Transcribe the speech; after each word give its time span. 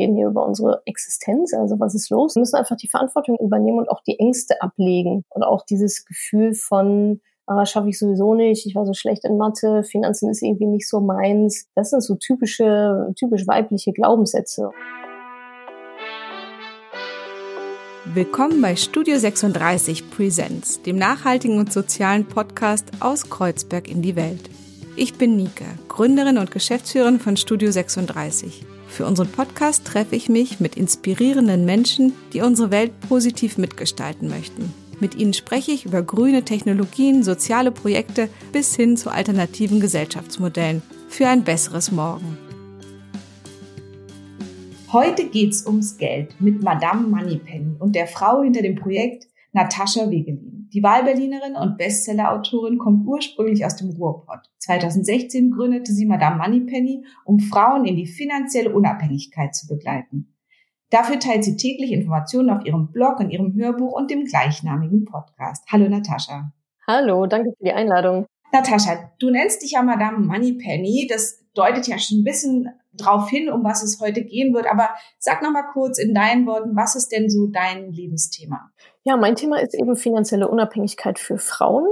reden 0.00 0.16
hier 0.16 0.28
über 0.28 0.46
unsere 0.46 0.82
Existenz, 0.86 1.52
also 1.54 1.78
was 1.78 1.94
ist 1.94 2.10
los? 2.10 2.34
Wir 2.34 2.40
müssen 2.40 2.56
einfach 2.56 2.76
die 2.76 2.88
Verantwortung 2.88 3.36
übernehmen 3.38 3.78
und 3.78 3.88
auch 3.88 4.02
die 4.02 4.18
Ängste 4.18 4.60
ablegen 4.62 5.24
und 5.28 5.42
auch 5.42 5.64
dieses 5.64 6.04
Gefühl 6.04 6.54
von, 6.54 7.20
ah, 7.46 7.66
schaffe 7.66 7.88
ich 7.88 7.98
sowieso 7.98 8.34
nicht, 8.34 8.66
ich 8.66 8.74
war 8.74 8.86
so 8.86 8.94
schlecht 8.94 9.24
in 9.24 9.36
Mathe, 9.36 9.84
Finanzen 9.84 10.30
ist 10.30 10.42
irgendwie 10.42 10.66
nicht 10.66 10.88
so 10.88 11.00
meins. 11.00 11.68
Das 11.74 11.90
sind 11.90 12.02
so 12.02 12.14
typische, 12.14 13.12
typisch 13.16 13.46
weibliche 13.46 13.92
Glaubenssätze. 13.92 14.70
Willkommen 18.12 18.60
bei 18.60 18.74
Studio 18.74 19.18
36 19.18 20.10
Presents, 20.10 20.82
dem 20.82 20.96
nachhaltigen 20.96 21.58
und 21.58 21.72
sozialen 21.72 22.26
Podcast 22.26 22.86
aus 22.98 23.28
Kreuzberg 23.28 23.88
in 23.88 24.02
die 24.02 24.16
Welt. 24.16 24.50
Ich 24.96 25.14
bin 25.14 25.36
Nike, 25.36 25.64
Gründerin 25.88 26.38
und 26.38 26.50
Geschäftsführerin 26.50 27.20
von 27.20 27.36
Studio 27.36 27.70
36. 27.70 28.66
Für 28.90 29.06
unseren 29.06 29.28
Podcast 29.28 29.86
treffe 29.86 30.16
ich 30.16 30.28
mich 30.28 30.58
mit 30.58 30.76
inspirierenden 30.76 31.64
Menschen, 31.64 32.12
die 32.32 32.42
unsere 32.42 32.70
Welt 32.70 32.92
positiv 33.08 33.56
mitgestalten 33.56 34.28
möchten. 34.28 34.74
Mit 34.98 35.14
ihnen 35.14 35.32
spreche 35.32 35.70
ich 35.70 35.86
über 35.86 36.02
grüne 36.02 36.44
Technologien, 36.44 37.22
soziale 37.22 37.70
Projekte 37.70 38.28
bis 38.52 38.74
hin 38.74 38.96
zu 38.96 39.10
alternativen 39.10 39.80
Gesellschaftsmodellen 39.80 40.82
für 41.08 41.28
ein 41.28 41.44
besseres 41.44 41.90
Morgen. 41.92 42.36
Heute 44.92 45.24
geht's 45.28 45.64
ums 45.64 45.96
Geld 45.96 46.38
mit 46.40 46.62
Madame 46.62 47.06
Moneypenny 47.06 47.76
und 47.78 47.94
der 47.94 48.08
Frau 48.08 48.42
hinter 48.42 48.60
dem 48.60 48.74
Projekt 48.74 49.28
Natascha 49.52 50.10
Wegelin. 50.10 50.49
Die 50.72 50.84
Wahlberlinerin 50.84 51.56
und 51.56 51.78
Bestsellerautorin 51.78 52.78
kommt 52.78 53.04
ursprünglich 53.04 53.64
aus 53.64 53.74
dem 53.74 53.90
Ruhrpott. 53.90 54.38
2016 54.58 55.50
gründete 55.50 55.92
sie 55.92 56.06
Madame 56.06 56.36
Moneypenny, 56.36 57.04
um 57.24 57.40
Frauen 57.40 57.84
in 57.86 57.96
die 57.96 58.06
finanzielle 58.06 58.72
Unabhängigkeit 58.72 59.52
zu 59.52 59.66
begleiten. 59.66 60.36
Dafür 60.90 61.18
teilt 61.18 61.42
sie 61.42 61.56
täglich 61.56 61.90
Informationen 61.90 62.50
auf 62.50 62.64
ihrem 62.64 62.92
Blog, 62.92 63.18
in 63.20 63.30
ihrem 63.30 63.54
Hörbuch 63.54 63.92
und 63.92 64.12
dem 64.12 64.24
gleichnamigen 64.24 65.06
Podcast. 65.06 65.64
Hallo 65.72 65.88
Natascha. 65.88 66.52
Hallo, 66.86 67.26
danke 67.26 67.50
für 67.58 67.64
die 67.64 67.72
Einladung. 67.72 68.26
Natascha, 68.52 69.10
du 69.18 69.30
nennst 69.30 69.62
dich 69.62 69.72
ja 69.72 69.82
Madame 69.82 70.18
Moneypenny. 70.18 71.08
Das 71.10 71.44
deutet 71.54 71.88
ja 71.88 71.98
schon 71.98 72.18
ein 72.18 72.24
bisschen 72.24 72.68
drauf 72.94 73.28
hin, 73.28 73.48
um 73.48 73.64
was 73.64 73.82
es 73.82 74.00
heute 74.00 74.24
gehen 74.24 74.54
wird. 74.54 74.66
Aber 74.66 74.90
sag 75.18 75.42
noch 75.42 75.52
mal 75.52 75.64
kurz 75.72 75.98
in 75.98 76.14
deinen 76.14 76.46
Worten, 76.46 76.76
was 76.76 76.94
ist 76.94 77.08
denn 77.08 77.28
so 77.28 77.48
dein 77.48 77.92
Lebensthema? 77.92 78.70
Ja, 79.04 79.16
mein 79.16 79.34
Thema 79.36 79.60
ist 79.60 79.74
eben 79.74 79.96
finanzielle 79.96 80.48
Unabhängigkeit 80.48 81.18
für 81.18 81.38
Frauen. 81.38 81.86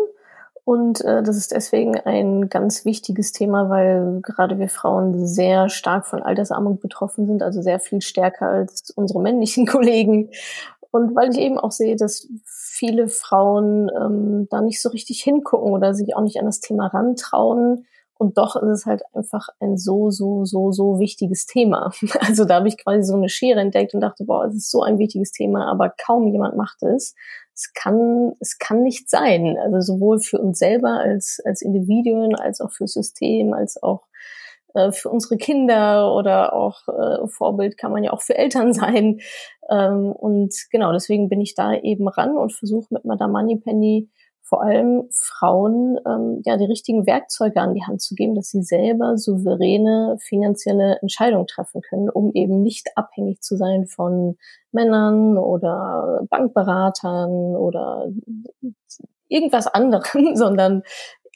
Und 0.65 1.03
äh, 1.03 1.23
das 1.23 1.39
ist 1.39 1.53
deswegen 1.53 1.99
ein 1.99 2.51
ganz 2.51 2.85
wichtiges 2.85 3.33
Thema, 3.33 3.71
weil 3.71 4.21
gerade 4.21 4.59
wir 4.59 4.69
Frauen 4.69 5.27
sehr 5.27 5.71
stark 5.71 6.05
von 6.05 6.23
Altersarmut 6.23 6.81
betroffen 6.81 7.27
sind, 7.27 7.43
also 7.43 7.63
sehr 7.63 7.81
viel 7.81 8.03
stärker 8.03 8.49
als 8.49 8.91
unsere 8.91 9.23
männlichen 9.23 9.67
Kollegen. 9.67 10.29
Und 10.91 11.17
weil 11.17 11.31
ich 11.31 11.39
eben 11.39 11.59
auch 11.59 11.71
sehe, 11.71 11.97
dass 11.97 12.29
viele 12.45 13.09
Frauen 13.09 13.91
ähm, 13.99 14.47
da 14.51 14.61
nicht 14.61 14.83
so 14.83 14.91
richtig 14.91 15.23
hingucken 15.23 15.73
oder 15.73 15.95
sich 15.95 16.15
auch 16.15 16.23
nicht 16.23 16.39
an 16.39 16.47
das 16.47 16.61
Thema 16.61 16.89
rantrauen. 16.89 17.87
Und 18.19 18.37
doch 18.37 18.57
ist 18.57 18.69
es 18.69 18.87
halt 18.87 19.03
einfach 19.15 19.49
ein 19.61 19.79
so, 19.79 20.11
so, 20.11 20.45
so, 20.45 20.73
so 20.73 20.99
wichtiges 20.99 21.47
Thema. 21.47 21.93
Also 22.21 22.45
da 22.45 22.57
habe 22.57 22.69
ich 22.69 22.77
quasi 22.77 23.03
so 23.05 23.15
eine 23.15 23.29
Schere 23.29 23.61
entdeckt 23.61 23.95
und 23.95 24.01
dachte, 24.01 24.25
boah, 24.25 24.47
es 24.47 24.55
ist 24.55 24.71
so 24.71 24.83
ein 24.83 24.99
wichtiges 24.99 25.33
Thema, 25.33 25.71
aber 25.71 25.95
kaum 25.97 26.27
jemand 26.29 26.57
macht 26.57 26.83
es 26.83 27.15
es 27.59 27.73
kann, 27.73 28.35
es 28.41 28.59
kann 28.59 28.83
nicht 28.83 29.11
sein. 29.11 29.57
Also 29.59 29.95
sowohl 29.95 30.21
für 30.21 30.39
uns 30.39 30.59
selber 30.59 31.01
als, 31.01 31.41
als 31.45 31.61
Individuen, 31.61 32.37
als 32.37 32.61
auch 32.61 32.71
für 32.71 32.87
System, 32.87 33.53
als 33.53 33.83
auch 33.83 34.07
äh, 34.75 34.93
für 34.93 35.11
unsere 35.11 35.37
Kinder 35.39 36.15
oder 36.15 36.53
auch 36.53 36.87
äh, 36.89 37.27
Vorbild 37.27 37.77
kann 37.77 37.91
man 37.91 38.05
ja 38.05 38.13
auch 38.13 38.23
für 38.23 38.37
Eltern 38.37 38.73
sein. 38.75 39.21
Ähm, 39.69 40.13
und 40.13 40.55
genau, 40.71 40.93
deswegen 40.93 41.29
bin 41.29 41.41
ich 41.41 41.55
da 41.55 41.75
eben 41.75 42.07
ran 42.09 42.37
und 42.37 42.53
versuche 42.53 42.95
mit 42.95 43.05
Madame 43.05 43.33
Moneypenny 43.33 44.09
vor 44.49 44.63
allem 44.63 45.09
Frauen 45.13 45.99
ähm, 46.07 46.41
ja 46.47 46.57
die 46.57 46.65
richtigen 46.65 47.07
Werkzeuge 47.07 47.61
an 47.61 47.75
die 47.75 47.85
Hand 47.85 48.01
zu 48.01 48.15
geben, 48.15 48.35
dass 48.35 48.49
sie 48.49 48.63
selber 48.63 49.19
souveräne 49.19 50.17
finanzielle 50.21 50.99
Entscheidungen 51.03 51.47
treffen 51.47 51.83
können, 51.83 52.09
um 52.09 52.33
eben 52.33 52.63
nicht 52.63 52.89
abhängig 52.97 53.43
zu 53.43 53.57
sein 53.57 53.87
von 53.87 54.39
Männern 54.73 55.37
oder 55.37 56.23
Bankberatern 56.31 57.57
oder 57.57 58.09
irgendwas 59.29 59.67
anderem, 59.67 60.35
sondern 60.35 60.83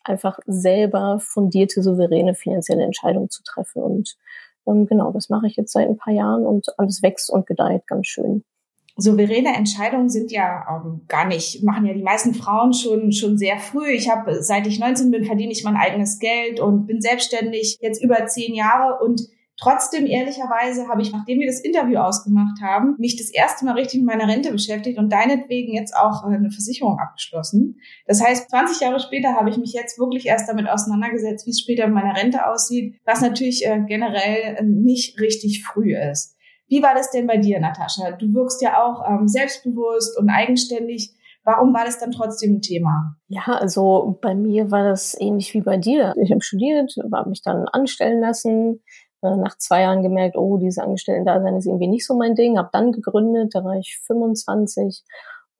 einfach 0.04 0.38
selber 0.46 1.18
fundierte, 1.20 1.82
souveräne 1.82 2.34
finanzielle 2.34 2.82
Entscheidungen 2.82 3.28
zu 3.28 3.42
treffen. 3.42 3.82
Und 3.82 4.16
ähm, 4.66 4.86
genau, 4.86 5.12
das 5.12 5.28
mache 5.28 5.46
ich 5.46 5.56
jetzt 5.56 5.72
seit 5.72 5.86
ein 5.86 5.98
paar 5.98 6.14
Jahren 6.14 6.46
und 6.46 6.66
alles 6.78 7.02
wächst 7.02 7.30
und 7.30 7.46
gedeiht 7.46 7.86
ganz 7.86 8.06
schön 8.06 8.42
souveräne 8.96 9.54
Entscheidungen 9.54 10.08
sind 10.08 10.30
ja 10.30 10.64
ähm, 10.68 11.02
gar 11.08 11.26
nicht, 11.26 11.62
machen 11.62 11.86
ja 11.86 11.94
die 11.94 12.02
meisten 12.02 12.34
Frauen 12.34 12.72
schon, 12.72 13.12
schon 13.12 13.38
sehr 13.38 13.58
früh. 13.58 13.90
Ich 13.90 14.10
habe, 14.10 14.42
seit 14.42 14.66
ich 14.66 14.78
19 14.78 15.10
bin, 15.10 15.24
verdiene 15.24 15.52
ich 15.52 15.64
mein 15.64 15.76
eigenes 15.76 16.18
Geld 16.18 16.60
und 16.60 16.86
bin 16.86 17.00
selbstständig 17.00 17.78
jetzt 17.80 18.02
über 18.02 18.26
zehn 18.26 18.54
Jahre 18.54 19.02
und 19.02 19.22
Trotzdem, 19.62 20.06
ehrlicherweise, 20.06 20.88
habe 20.88 21.02
ich, 21.02 21.12
nachdem 21.12 21.38
wir 21.38 21.46
das 21.46 21.60
Interview 21.60 21.98
ausgemacht 21.98 22.60
haben, 22.60 22.96
mich 22.98 23.16
das 23.16 23.30
erste 23.30 23.64
Mal 23.64 23.74
richtig 23.74 24.00
mit 24.00 24.08
meiner 24.08 24.26
Rente 24.26 24.50
beschäftigt 24.50 24.98
und 24.98 25.12
deinetwegen 25.12 25.72
jetzt 25.72 25.94
auch 25.94 26.24
äh, 26.24 26.34
eine 26.34 26.50
Versicherung 26.50 26.98
abgeschlossen. 26.98 27.78
Das 28.06 28.20
heißt, 28.20 28.50
20 28.50 28.80
Jahre 28.80 28.98
später 28.98 29.34
habe 29.34 29.50
ich 29.50 29.58
mich 29.58 29.72
jetzt 29.72 30.00
wirklich 30.00 30.26
erst 30.26 30.48
damit 30.48 30.68
auseinandergesetzt, 30.68 31.46
wie 31.46 31.50
es 31.50 31.60
später 31.60 31.86
mit 31.86 31.94
meiner 31.94 32.16
Rente 32.16 32.44
aussieht, 32.44 32.96
was 33.04 33.20
natürlich 33.20 33.64
äh, 33.64 33.80
generell 33.86 34.56
äh, 34.56 34.62
nicht 34.64 35.20
richtig 35.20 35.62
früh 35.64 35.94
ist. 35.96 36.36
Wie 36.68 36.82
war 36.82 36.94
das 36.94 37.10
denn 37.10 37.26
bei 37.26 37.36
dir, 37.36 37.60
Natascha? 37.60 38.12
Du 38.12 38.32
wirkst 38.34 38.62
ja 38.62 38.82
auch 38.82 39.08
ähm, 39.08 39.28
selbstbewusst 39.28 40.18
und 40.18 40.30
eigenständig. 40.30 41.10
Warum 41.44 41.74
war 41.74 41.84
das 41.84 41.98
dann 41.98 42.12
trotzdem 42.12 42.56
ein 42.56 42.62
Thema? 42.62 43.16
Ja, 43.28 43.42
also 43.46 44.18
bei 44.22 44.34
mir 44.34 44.70
war 44.70 44.84
das 44.84 45.16
ähnlich 45.20 45.54
wie 45.54 45.60
bei 45.60 45.76
dir. 45.76 46.14
Ich 46.22 46.30
habe 46.30 46.42
studiert, 46.42 46.94
habe 47.12 47.30
mich 47.30 47.42
dann 47.42 47.66
anstellen 47.68 48.20
lassen, 48.20 48.80
äh, 49.22 49.36
nach 49.36 49.56
zwei 49.58 49.82
Jahren 49.82 50.02
gemerkt, 50.02 50.36
oh, 50.36 50.56
dieses 50.58 50.78
Angestellten-Dasein 50.78 51.56
ist 51.56 51.66
irgendwie 51.66 51.88
nicht 51.88 52.06
so 52.06 52.14
mein 52.14 52.34
Ding, 52.34 52.58
habe 52.58 52.70
dann 52.72 52.92
gegründet, 52.92 53.54
da 53.54 53.64
war 53.64 53.76
ich 53.76 53.98
25 54.06 55.02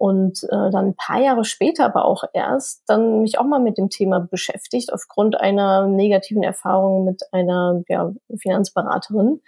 und 0.02 0.42
äh, 0.50 0.70
dann 0.70 0.86
ein 0.88 0.96
paar 0.96 1.20
Jahre 1.20 1.44
später 1.44 1.84
aber 1.84 2.04
auch 2.04 2.24
erst 2.32 2.82
dann 2.86 3.20
mich 3.20 3.38
auch 3.38 3.44
mal 3.44 3.60
mit 3.60 3.78
dem 3.78 3.88
Thema 3.88 4.18
beschäftigt 4.18 4.92
aufgrund 4.92 5.40
einer 5.40 5.86
negativen 5.86 6.42
Erfahrung 6.42 7.04
mit 7.04 7.22
einer 7.30 7.84
ja, 7.88 8.10
Finanzberaterin 8.36 9.40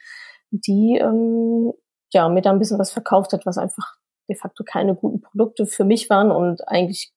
die 0.60 0.98
ähm, 1.00 1.72
ja 2.12 2.28
mir 2.28 2.42
da 2.42 2.50
ein 2.50 2.58
bisschen 2.58 2.78
was 2.78 2.92
verkauft 2.92 3.32
hat, 3.32 3.46
was 3.46 3.58
einfach 3.58 3.96
de 4.28 4.36
facto 4.36 4.64
keine 4.64 4.94
guten 4.94 5.20
Produkte 5.20 5.66
für 5.66 5.84
mich 5.84 6.08
waren 6.10 6.30
und 6.30 6.66
eigentlich 6.68 7.12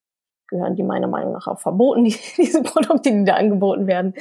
gehören 0.49 0.75
die 0.75 0.83
meiner 0.83 1.07
Meinung 1.07 1.33
nach 1.33 1.47
auch 1.47 1.59
verboten, 1.59 2.03
die, 2.05 2.15
diese 2.37 2.63
Produkte, 2.63 3.11
die 3.11 3.23
da 3.23 3.35
angeboten 3.35 3.87
werden. 3.87 4.13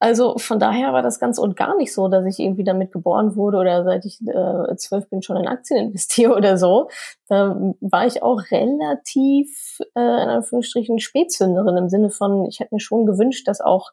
Also 0.00 0.36
von 0.36 0.58
daher 0.58 0.92
war 0.92 1.02
das 1.02 1.20
ganz 1.20 1.38
und 1.38 1.54
gar 1.54 1.76
nicht 1.76 1.94
so, 1.94 2.08
dass 2.08 2.26
ich 2.26 2.40
irgendwie 2.40 2.64
damit 2.64 2.90
geboren 2.90 3.36
wurde 3.36 3.58
oder 3.58 3.84
seit 3.84 4.04
ich 4.04 4.20
äh, 4.26 4.74
zwölf 4.74 5.08
bin 5.08 5.22
schon 5.22 5.36
in 5.36 5.46
Aktien 5.46 5.78
investiere 5.78 6.34
oder 6.36 6.58
so. 6.58 6.88
Da 7.28 7.72
war 7.80 8.04
ich 8.04 8.20
auch 8.20 8.40
relativ 8.50 9.78
äh, 9.94 10.00
in 10.00 10.28
Anführungsstrichen 10.28 10.98
Spätzünderin 10.98 11.76
im 11.76 11.88
Sinne 11.88 12.10
von, 12.10 12.46
ich 12.46 12.58
hätte 12.58 12.74
mir 12.74 12.80
schon 12.80 13.06
gewünscht, 13.06 13.46
das 13.46 13.60
auch 13.60 13.92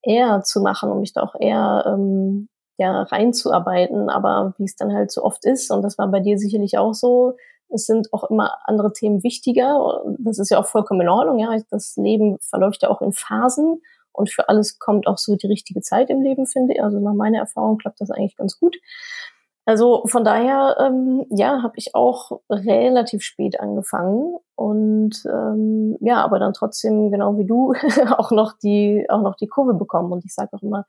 eher 0.00 0.42
zu 0.42 0.60
machen 0.60 0.92
und 0.92 1.00
mich 1.00 1.12
da 1.12 1.22
auch 1.22 1.34
eher 1.40 1.84
ähm, 1.88 2.48
ja 2.78 3.02
reinzuarbeiten. 3.02 4.08
Aber 4.08 4.54
wie 4.56 4.64
es 4.64 4.76
dann 4.76 4.92
halt 4.92 5.10
so 5.10 5.22
oft 5.22 5.44
ist, 5.44 5.70
und 5.70 5.82
das 5.82 5.98
war 5.98 6.08
bei 6.08 6.20
dir 6.20 6.38
sicherlich 6.38 6.78
auch 6.78 6.94
so, 6.94 7.36
es 7.70 7.84
sind 7.84 8.12
auch 8.14 8.24
immer 8.30 8.56
andere 8.64 8.92
Themen 8.92 9.22
wichtiger. 9.22 10.02
Das 10.18 10.38
ist 10.38 10.50
ja 10.50 10.58
auch 10.58 10.66
vollkommen 10.66 11.02
in 11.02 11.08
Ordnung. 11.08 11.38
Ja, 11.38 11.54
das 11.70 11.96
Leben 11.96 12.38
verläuft 12.40 12.82
ja 12.82 12.88
auch 12.88 13.02
in 13.02 13.12
Phasen 13.12 13.82
und 14.12 14.30
für 14.30 14.48
alles 14.48 14.78
kommt 14.78 15.06
auch 15.06 15.18
so 15.18 15.36
die 15.36 15.46
richtige 15.46 15.80
Zeit 15.80 16.10
im 16.10 16.22
Leben, 16.22 16.46
finde 16.46 16.74
ich. 16.74 16.82
Also 16.82 16.98
nach 16.98 17.14
meiner 17.14 17.38
Erfahrung 17.38 17.78
klappt 17.78 18.00
das 18.00 18.10
eigentlich 18.10 18.36
ganz 18.36 18.58
gut. 18.58 18.76
Also 19.64 20.02
von 20.06 20.24
daher, 20.24 20.76
ähm, 20.80 21.26
ja, 21.28 21.62
habe 21.62 21.74
ich 21.76 21.94
auch 21.94 22.40
relativ 22.48 23.22
spät 23.22 23.60
angefangen 23.60 24.38
und 24.54 25.22
ähm, 25.26 25.98
ja, 26.00 26.24
aber 26.24 26.38
dann 26.38 26.54
trotzdem 26.54 27.10
genau 27.10 27.36
wie 27.36 27.44
du 27.44 27.74
auch 28.16 28.30
noch 28.30 28.54
die 28.54 29.04
auch 29.10 29.20
noch 29.20 29.36
die 29.36 29.46
Kurve 29.46 29.74
bekommen. 29.74 30.10
Und 30.10 30.24
ich 30.24 30.32
sage 30.32 30.54
auch 30.54 30.62
immer, 30.62 30.86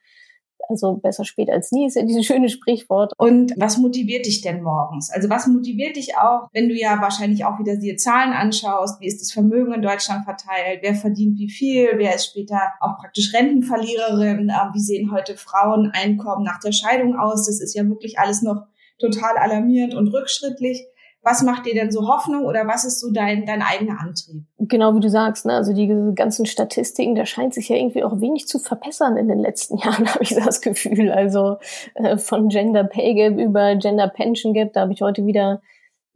also 0.70 0.98
besser 0.98 1.26
spät 1.26 1.50
als 1.50 1.72
nie 1.72 1.88
ist 1.88 1.96
ja 1.96 2.04
dieses 2.04 2.26
schöne 2.26 2.48
Sprichwort. 2.48 3.14
Und 3.18 3.54
was 3.58 3.78
motiviert 3.78 4.26
dich 4.26 4.42
denn 4.42 4.62
morgens? 4.62 5.10
Also 5.10 5.30
was 5.30 5.48
motiviert 5.48 5.96
dich 5.96 6.16
auch, 6.16 6.48
wenn 6.54 6.70
du 6.70 6.76
ja 6.76 7.02
wahrscheinlich 7.02 7.44
auch 7.46 7.60
wieder 7.60 7.76
dir 7.76 7.98
Zahlen 7.98 8.34
anschaust? 8.34 9.02
Wie 9.02 9.08
ist 9.08 9.20
das 9.20 9.32
Vermögen 9.32 9.74
in 9.74 9.82
Deutschland 9.82 10.26
verteilt? 10.26 10.80
Wer 10.82 10.94
verdient 10.94 11.40
wie 11.40 11.50
viel? 11.50 11.90
Wer 11.96 12.16
ist 12.16 12.28
später 12.28 12.60
auch 12.80 12.98
praktisch 12.98 13.34
Rentenverliererin? 13.34 14.50
Ähm, 14.50 14.70
wie 14.74 14.80
sehen 14.80 15.12
heute 15.12 15.36
Fraueneinkommen 15.36 16.44
nach 16.44 16.60
der 16.60 16.72
Scheidung 16.72 17.18
aus? 17.18 17.48
Das 17.48 17.60
ist 17.60 17.74
ja 17.74 17.84
wirklich 17.88 18.20
alles 18.20 18.44
noch 18.44 18.68
total 19.00 19.38
alarmierend 19.38 19.96
und 19.96 20.10
rückschrittlich. 20.10 20.86
Was 21.22 21.44
macht 21.44 21.66
dir 21.66 21.74
denn 21.74 21.92
so 21.92 22.08
Hoffnung 22.08 22.46
oder 22.46 22.66
was 22.66 22.86
ist 22.86 23.02
so 23.02 23.12
dein, 23.12 23.46
dein 23.46 23.62
eigener 23.62 24.00
Antrieb? 24.00 24.44
Genau 24.58 24.96
wie 24.96 25.02
du 25.02 25.10
sagst, 25.10 25.46
ne? 25.46 25.54
also 25.54 25.74
die 25.74 26.14
ganzen 26.16 26.46
Statistiken, 26.46 27.16
da 27.16 27.26
scheint 27.26 27.54
sich 27.54 27.68
ja 27.68 27.76
irgendwie 27.76 28.06
auch 28.06 28.22
wenig 28.22 28.48
zu 28.48 28.58
verbessern 28.58 29.18
in 29.18 29.28
den 29.28 29.40
letzten 29.40 29.78
Jahren, 29.84 30.08
habe 30.08 30.24
ich 30.24 30.34
das 30.34 30.62
Gefühl. 30.62 31.12
Also 31.12 31.58
äh, 31.96 32.18
von 32.18 32.48
Gender 32.48 32.86
Pay 32.86 33.16
Gap 33.16 33.38
über 33.38 33.76
Gender 33.76 34.08
Pension 34.08 34.54
Gap, 34.54 34.74
da 34.74 34.82
habe 34.82 34.94
ich 34.94 35.02
heute 35.02 35.26
wieder 35.26 35.62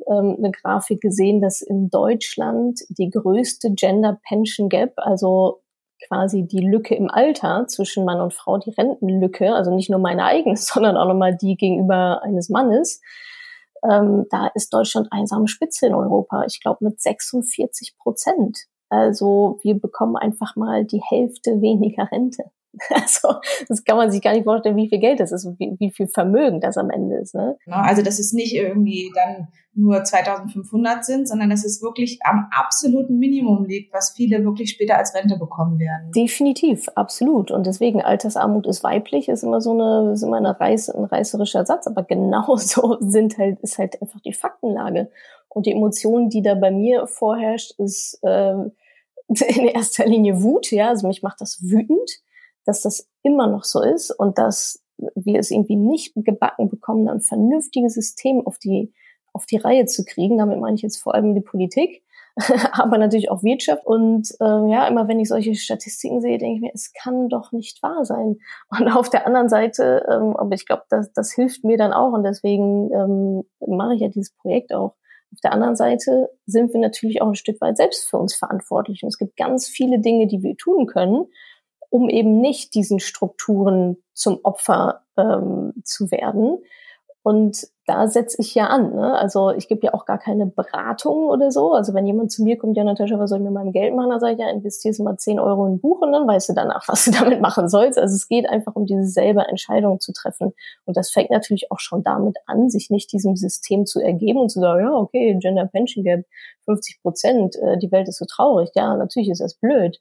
ähm, 0.08 0.36
eine 0.38 0.52
Grafik 0.52 1.02
gesehen, 1.02 1.42
dass 1.42 1.62
in 1.62 1.90
Deutschland 1.90 2.80
die 2.90 3.10
größte 3.10 3.74
Gender 3.74 4.20
Pension 4.28 4.70
Gap, 4.70 4.94
also 4.98 5.62
quasi 6.08 6.44
die 6.44 6.60
Lücke 6.60 6.96
im 6.96 7.10
Alter 7.10 7.66
zwischen 7.68 8.06
Mann 8.06 8.22
und 8.22 8.34
Frau, 8.34 8.58
die 8.58 8.72
Rentenlücke, 8.72 9.54
also 9.54 9.74
nicht 9.74 9.90
nur 9.90 10.00
meine 10.00 10.26
eigene, 10.26 10.56
sondern 10.58 10.98
auch 10.98 11.08
nochmal 11.08 11.36
die 11.36 11.56
gegenüber 11.56 12.22
eines 12.24 12.50
Mannes, 12.50 13.02
ähm, 13.90 14.26
da 14.30 14.48
ist 14.56 14.74
Deutschland 14.74 15.08
einsame 15.12 15.48
Spitze 15.48 15.88
in 15.88 15.94
Europa. 15.94 16.44
Ich 16.46 16.62
glaube 16.62 16.86
mit 16.86 17.02
46 17.02 17.98
Prozent. 17.98 18.66
Also 18.90 19.60
wir 19.64 19.80
bekommen 19.80 20.16
einfach 20.16 20.56
mal 20.56 20.86
die 20.86 21.02
Hälfte 21.02 21.62
weniger 21.62 22.12
Rente. 22.12 22.44
Also 22.90 23.36
das 23.68 23.84
kann 23.84 23.98
man 23.98 24.12
sich 24.12 24.22
gar 24.22 24.34
nicht 24.34 24.46
vorstellen, 24.46 24.76
wie 24.76 24.90
viel 24.90 25.00
Geld 25.00 25.20
das 25.20 25.32
ist 25.32 25.46
und 25.46 25.60
wie, 25.60 25.76
wie 25.80 25.92
viel 25.92 26.08
Vermögen 26.08 26.60
das 26.60 26.78
am 26.78 26.90
Ende 26.90 27.18
ist. 27.18 27.36
Ne? 27.36 27.58
Also 27.68 28.02
dass 28.02 28.20
es 28.20 28.34
nicht 28.34 28.56
irgendwie 28.56 29.12
dann 29.14 29.48
nur 29.76 30.04
2500 30.04 31.04
sind, 31.04 31.28
sondern 31.28 31.50
dass 31.50 31.66
es 31.66 31.82
wirklich 31.82 32.20
am 32.24 32.48
absoluten 32.52 33.18
Minimum 33.18 33.66
liegt, 33.66 33.92
was 33.92 34.12
viele 34.12 34.44
wirklich 34.44 34.70
später 34.70 34.98
als 34.98 35.16
Rente 35.16 35.38
bekommen 35.38 35.80
werden. 35.80 36.12
Definitiv, 36.12 36.90
absolut. 36.96 37.50
Und 37.50 37.66
deswegen 37.66 38.02
Altersarmut 38.02 38.68
ist 38.68 38.84
weiblich, 38.84 39.30
ist 39.30 39.44
immer 39.44 39.62
so 39.62 39.72
eine, 39.72 40.14
ist 40.14 40.22
immer 40.22 40.38
eine 40.38 40.60
Reiß, 40.60 40.90
ein 40.90 41.06
reißerischer 41.06 41.66
Satz, 41.66 41.88
aber 41.88 42.04
genauso 42.08 42.98
sind 43.02 43.38
halt, 43.38 43.60
ist 43.62 43.80
halt 43.80 44.00
einfach 44.02 44.20
die 44.22 44.34
Faktenlage. 44.34 45.10
Und 45.50 45.66
die 45.66 45.72
Emotion, 45.72 46.30
die 46.30 46.42
da 46.42 46.56
bei 46.56 46.72
mir 46.72 47.08
vorherrscht, 47.08 47.74
ist 47.80 48.20
äh, 48.22 48.54
in 49.28 49.68
erster 49.68 50.06
Linie 50.06 50.44
Wut, 50.44 50.72
ja, 50.72 50.90
also 50.90 51.08
mich 51.08 51.24
macht 51.24 51.42
das 51.42 51.60
wütend 51.64 52.10
dass 52.66 52.82
das 52.82 53.08
immer 53.24 53.48
noch 53.48 53.64
so 53.64 53.82
ist 53.82 54.12
und 54.12 54.38
dass 54.38 54.84
wir 55.16 55.40
es 55.40 55.52
irgendwie 55.52 55.76
nicht 55.76 56.14
gebacken 56.16 56.70
bekommen, 56.70 57.08
ein 57.10 57.22
vernünftiges 57.22 57.94
System 57.94 58.46
auf 58.46 58.58
die, 58.58 58.94
auf 59.34 59.46
die 59.46 59.58
Reihe 59.58 59.86
zu 59.86 60.06
kriegen. 60.06 60.38
Damit 60.38 60.60
meine 60.60 60.76
ich 60.76 60.82
jetzt 60.82 61.02
vor 61.02 61.16
allem 61.16 61.34
die 61.34 61.42
Politik, 61.42 62.04
aber 62.72 62.98
natürlich 62.98 63.32
auch 63.32 63.44
Wirtschaft. 63.44 63.86
Und 63.86 64.30
äh, 64.40 64.72
ja, 64.72 64.88
immer 64.88 65.08
wenn 65.08 65.20
ich 65.20 65.30
solche 65.30 65.56
Statistiken 65.56 66.22
sehe, 66.22 66.38
denke 66.38 66.56
ich 66.56 66.62
mir, 66.62 66.72
es 66.74 66.94
kann 66.94 67.30
doch 67.30 67.52
nicht 67.52 67.82
wahr 67.84 68.06
sein. 68.06 68.38
Und 68.70 68.88
auf 68.90 69.10
der 69.10 69.28
anderen 69.28 69.50
Seite, 69.50 70.06
ähm, 70.10 70.36
aber 70.38 70.54
ich 70.56 70.66
glaube, 70.66 70.84
das, 70.90 71.12
das 71.14 71.32
hilft 71.34 71.64
mir 71.64 71.78
dann 71.78 71.94
auch 71.94 72.14
und 72.14 72.24
deswegen 72.24 72.92
ähm, 72.94 73.44
mache 73.66 73.96
ich 73.96 74.02
ja 74.02 74.08
dieses 74.08 74.36
Projekt 74.36 74.74
auch. 74.74 74.96
Auf 75.32 75.40
der 75.44 75.52
anderen 75.52 75.76
Seite 75.76 76.30
sind 76.46 76.72
wir 76.74 76.80
natürlich 76.80 77.24
auch 77.24 77.28
ein 77.28 77.36
Stück 77.36 77.60
weit 77.60 77.78
selbst 77.78 78.08
für 78.08 78.18
uns 78.18 78.36
verantwortlich. 78.36 79.02
Und 79.02 79.10
es 79.10 79.18
gibt 79.18 79.36
ganz 79.36 79.68
viele 79.68 80.00
Dinge, 80.00 80.28
die 80.28 80.44
wir 80.44 80.56
tun 80.56 80.86
können 80.86 81.26
um 81.94 82.10
eben 82.10 82.42
nicht 82.42 82.74
diesen 82.74 83.00
Strukturen 83.00 83.98
zum 84.14 84.40
Opfer 84.42 85.02
ähm, 85.16 85.74
zu 85.84 86.10
werden. 86.10 86.58
Und 87.22 87.68
da 87.86 88.08
setze 88.08 88.38
ich 88.40 88.56
ja 88.56 88.66
an. 88.66 88.96
Ne? 88.96 89.16
Also 89.16 89.52
ich 89.52 89.68
gebe 89.68 89.86
ja 89.86 89.94
auch 89.94 90.06
gar 90.06 90.18
keine 90.18 90.48
Beratung 90.48 91.28
oder 91.28 91.52
so. 91.52 91.74
Also 91.74 91.94
wenn 91.94 92.08
jemand 92.08 92.32
zu 92.32 92.44
mir 92.44 92.58
kommt, 92.58 92.78
ja 92.78 92.84
Natascha, 92.84 93.20
was 93.20 93.30
soll 93.30 93.38
ich 93.38 93.44
mit 93.44 93.54
meinem 93.54 93.74
Geld 93.74 93.96
machen? 93.96 94.10
Dann 94.10 94.20
sage 94.20 94.34
ich, 94.34 94.40
ja, 94.40 94.50
investierst 94.50 95.00
du 95.00 95.04
mal 95.04 95.18
10 95.18 95.40
Euro 95.40 95.68
in 95.68 95.74
ein 95.74 95.80
Buch 95.80 96.02
und 96.02 96.12
dann 96.14 96.28
weißt 96.28 96.50
du 96.50 96.54
danach, 96.54 96.84
was 96.88 97.06
du 97.06 97.12
damit 97.12 97.42
machen 97.42 97.70
sollst. 97.70 98.00
Also 98.00 98.16
es 98.16 98.28
geht 98.28 98.50
einfach 98.50 98.76
um 98.76 98.88
diese 98.88 99.06
selber 99.06 99.48
Entscheidung 99.48 100.00
zu 100.00 100.14
treffen. 100.14 100.54
Und 100.86 100.98
das 100.98 101.12
fängt 101.12 101.30
natürlich 101.30 101.72
auch 101.72 101.80
schon 101.80 102.02
damit 102.02 102.38
an, 102.48 102.72
sich 102.72 102.90
nicht 102.90 103.12
diesem 103.12 103.36
System 103.36 103.86
zu 103.86 104.00
ergeben 104.00 104.40
und 104.40 104.50
zu 104.50 104.60
sagen, 104.60 104.84
ja, 104.84 104.94
okay, 104.94 105.38
Gender 105.40 105.68
Pension 105.68 106.04
Gap, 106.04 106.26
50 106.66 107.04
Prozent, 107.04 107.56
äh, 107.58 107.78
die 107.78 107.92
Welt 107.92 108.08
ist 108.08 108.18
so 108.18 108.26
traurig. 108.26 108.72
Ja, 108.74 108.98
natürlich 108.98 109.30
ist 109.30 109.42
das 109.42 109.54
blöd. 109.54 110.00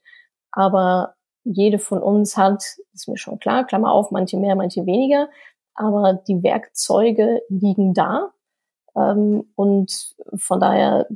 Aber 0.51 1.13
jede 1.43 1.79
von 1.79 2.01
uns 2.01 2.37
hat, 2.37 2.63
ist 2.93 3.07
mir 3.07 3.17
schon 3.17 3.39
klar, 3.39 3.65
Klammer 3.65 3.91
auf, 3.91 4.11
manche 4.11 4.37
mehr, 4.37 4.55
manche 4.55 4.85
weniger, 4.85 5.29
aber 5.75 6.13
die 6.27 6.43
Werkzeuge 6.43 7.41
liegen 7.49 7.93
da. 7.93 8.31
Ähm, 8.95 9.45
und 9.55 10.15
von 10.35 10.59
daher 10.59 11.07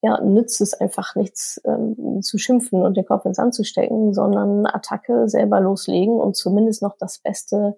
ja, 0.00 0.20
nützt 0.20 0.60
es 0.60 0.74
einfach 0.74 1.14
nichts 1.16 1.60
ähm, 1.64 2.22
zu 2.22 2.38
schimpfen 2.38 2.82
und 2.82 2.96
den 2.96 3.04
Kopf 3.04 3.24
ins 3.24 3.36
Sand 3.36 3.54
zu 3.54 3.64
stecken, 3.64 4.14
sondern 4.14 4.66
Attacke 4.66 5.28
selber 5.28 5.60
loslegen 5.60 6.14
und 6.14 6.36
zumindest 6.36 6.82
noch 6.82 6.96
das 6.98 7.18
Beste 7.18 7.76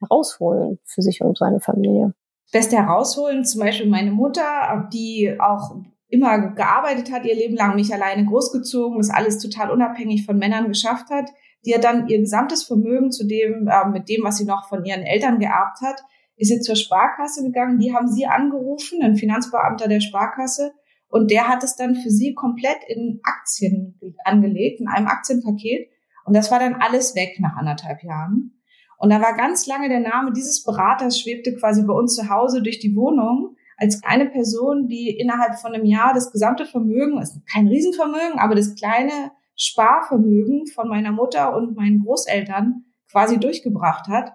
herausholen 0.00 0.78
für 0.84 1.02
sich 1.02 1.22
und 1.22 1.38
seine 1.38 1.60
Familie. 1.60 2.14
Beste 2.52 2.76
herausholen, 2.76 3.44
zum 3.44 3.60
Beispiel 3.60 3.88
meine 3.88 4.10
Mutter, 4.10 4.88
die 4.92 5.34
auch 5.40 5.76
immer 6.12 6.52
gearbeitet 6.52 7.10
hat, 7.10 7.24
ihr 7.24 7.34
Leben 7.34 7.56
lang 7.56 7.74
mich 7.74 7.92
alleine 7.92 8.26
großgezogen, 8.26 8.98
das 8.98 9.10
alles 9.10 9.38
total 9.38 9.70
unabhängig 9.70 10.26
von 10.26 10.36
Männern 10.36 10.68
geschafft 10.68 11.08
hat, 11.10 11.30
die 11.64 11.74
hat 11.74 11.84
dann 11.84 12.06
ihr 12.08 12.18
gesamtes 12.18 12.64
Vermögen 12.64 13.10
zu 13.10 13.26
dem, 13.26 13.66
äh, 13.66 13.88
mit 13.88 14.08
dem, 14.08 14.22
was 14.22 14.36
sie 14.36 14.44
noch 14.44 14.68
von 14.68 14.84
ihren 14.84 15.02
Eltern 15.02 15.38
geerbt 15.38 15.80
hat, 15.80 16.02
ist 16.36 16.48
sie 16.48 16.60
zur 16.60 16.76
Sparkasse 16.76 17.42
gegangen. 17.42 17.78
Die 17.78 17.94
haben 17.94 18.08
sie 18.08 18.26
angerufen, 18.26 19.00
ein 19.02 19.16
Finanzbeamter 19.16 19.88
der 19.88 20.00
Sparkasse, 20.00 20.72
und 21.08 21.30
der 21.30 21.46
hat 21.46 21.62
es 21.62 21.76
dann 21.76 21.94
für 21.94 22.08
sie 22.08 22.32
komplett 22.32 22.78
in 22.88 23.20
Aktien 23.22 24.00
angelegt, 24.24 24.80
in 24.80 24.88
einem 24.88 25.08
Aktienpaket. 25.08 25.90
Und 26.24 26.34
das 26.34 26.50
war 26.50 26.58
dann 26.58 26.76
alles 26.76 27.14
weg 27.14 27.36
nach 27.38 27.54
anderthalb 27.54 28.02
Jahren. 28.02 28.58
Und 28.96 29.10
da 29.10 29.20
war 29.20 29.36
ganz 29.36 29.66
lange 29.66 29.90
der 29.90 30.00
Name 30.00 30.32
dieses 30.32 30.64
Beraters 30.64 31.20
schwebte 31.20 31.54
quasi 31.54 31.84
bei 31.84 31.92
uns 31.92 32.14
zu 32.14 32.30
Hause 32.30 32.62
durch 32.62 32.78
die 32.78 32.96
Wohnung 32.96 33.56
als 33.82 34.00
eine 34.04 34.26
Person, 34.26 34.86
die 34.86 35.10
innerhalb 35.10 35.58
von 35.58 35.74
einem 35.74 35.84
Jahr 35.84 36.14
das 36.14 36.30
gesamte 36.30 36.66
Vermögen, 36.66 37.20
ist 37.20 37.40
kein 37.52 37.66
Riesenvermögen, 37.66 38.38
aber 38.38 38.54
das 38.54 38.76
kleine 38.76 39.32
Sparvermögen 39.56 40.66
von 40.68 40.88
meiner 40.88 41.10
Mutter 41.10 41.56
und 41.56 41.76
meinen 41.76 42.04
Großeltern 42.04 42.84
quasi 43.10 43.38
durchgebracht 43.40 44.06
hat. 44.06 44.34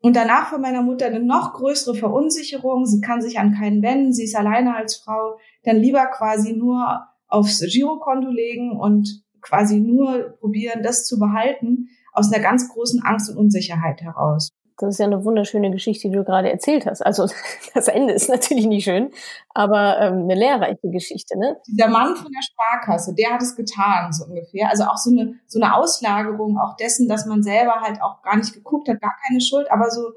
Und 0.00 0.16
danach 0.16 0.50
von 0.50 0.60
meiner 0.60 0.82
Mutter 0.82 1.06
eine 1.06 1.20
noch 1.20 1.54
größere 1.54 1.94
Verunsicherung. 1.94 2.84
Sie 2.84 3.00
kann 3.00 3.22
sich 3.22 3.38
an 3.38 3.54
keinen 3.54 3.82
wenden, 3.82 4.12
sie 4.12 4.24
ist 4.24 4.36
alleine 4.36 4.76
als 4.76 4.96
Frau. 4.96 5.38
Dann 5.62 5.76
lieber 5.76 6.04
quasi 6.06 6.52
nur 6.52 7.06
aufs 7.26 7.60
Girokonto 7.60 8.28
legen 8.28 8.78
und 8.78 9.24
quasi 9.40 9.80
nur 9.80 10.36
probieren, 10.40 10.82
das 10.82 11.06
zu 11.06 11.18
behalten, 11.18 11.88
aus 12.12 12.30
einer 12.30 12.42
ganz 12.42 12.68
großen 12.68 13.02
Angst 13.02 13.30
und 13.30 13.38
Unsicherheit 13.38 14.02
heraus. 14.02 14.50
Das 14.78 14.94
ist 14.94 14.98
ja 14.98 15.06
eine 15.06 15.24
wunderschöne 15.24 15.70
Geschichte, 15.70 16.08
die 16.08 16.16
du 16.16 16.24
gerade 16.24 16.50
erzählt 16.50 16.86
hast. 16.86 17.00
Also 17.00 17.26
das 17.74 17.88
Ende 17.88 18.12
ist 18.12 18.28
natürlich 18.28 18.66
nicht 18.66 18.84
schön, 18.84 19.10
aber 19.50 20.00
ähm, 20.00 20.24
eine 20.24 20.34
lehrreiche 20.34 20.90
Geschichte, 20.90 21.38
ne? 21.38 21.56
Dieser 21.66 21.88
Mann 21.88 22.16
von 22.16 22.30
der 22.32 22.42
Sparkasse, 22.42 23.14
der 23.14 23.34
hat 23.34 23.42
es 23.42 23.54
getan, 23.54 24.12
so 24.12 24.24
ungefähr. 24.24 24.68
Also 24.70 24.84
auch 24.84 24.96
so 24.96 25.10
eine, 25.10 25.34
so 25.46 25.60
eine 25.60 25.74
Auslagerung 25.76 26.58
auch 26.58 26.76
dessen, 26.76 27.08
dass 27.08 27.26
man 27.26 27.42
selber 27.42 27.80
halt 27.80 28.02
auch 28.02 28.22
gar 28.22 28.36
nicht 28.36 28.52
geguckt 28.52 28.88
hat, 28.88 29.00
gar 29.00 29.14
keine 29.26 29.40
Schuld, 29.40 29.70
aber 29.70 29.90
so 29.90 30.12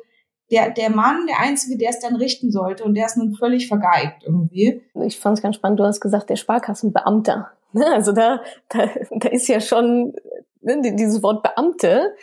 der, 0.51 0.71
der 0.71 0.89
Mann, 0.89 1.27
der 1.27 1.39
Einzige, 1.39 1.77
der 1.77 1.89
es 1.89 1.99
dann 1.99 2.15
richten 2.15 2.51
sollte 2.51 2.83
und 2.83 2.93
der 2.95 3.05
ist 3.05 3.17
nun 3.17 3.35
völlig 3.35 3.67
vergeigt 3.67 4.23
irgendwie. 4.25 4.81
Ich 5.05 5.19
fand 5.19 5.37
es 5.37 5.43
ganz 5.43 5.57
spannend, 5.57 5.79
du 5.79 5.83
hast 5.83 5.99
gesagt, 5.99 6.29
der 6.29 6.37
Sparkassenbeamter. 6.37 7.51
Ne? 7.73 7.85
Also 7.93 8.13
da, 8.13 8.41
da, 8.69 8.87
da 9.11 9.29
ist 9.29 9.47
ja 9.47 9.59
schon 9.59 10.13
ne, 10.61 10.81
dieses 10.95 11.21
Wort 11.21 11.43
Beamte 11.43 12.15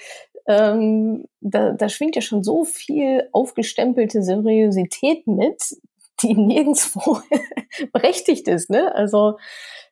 ähm, 0.46 1.24
da, 1.40 1.72
da 1.72 1.88
schwingt 1.88 2.16
ja 2.16 2.22
schon 2.22 2.42
so 2.42 2.64
viel 2.64 3.28
aufgestempelte 3.32 4.22
Seriosität 4.22 5.26
mit, 5.26 5.62
die 6.22 6.34
nirgendswo 6.34 7.18
berechtigt 7.92 8.48
ist. 8.48 8.70
Ne? 8.70 8.94
Also 8.94 9.38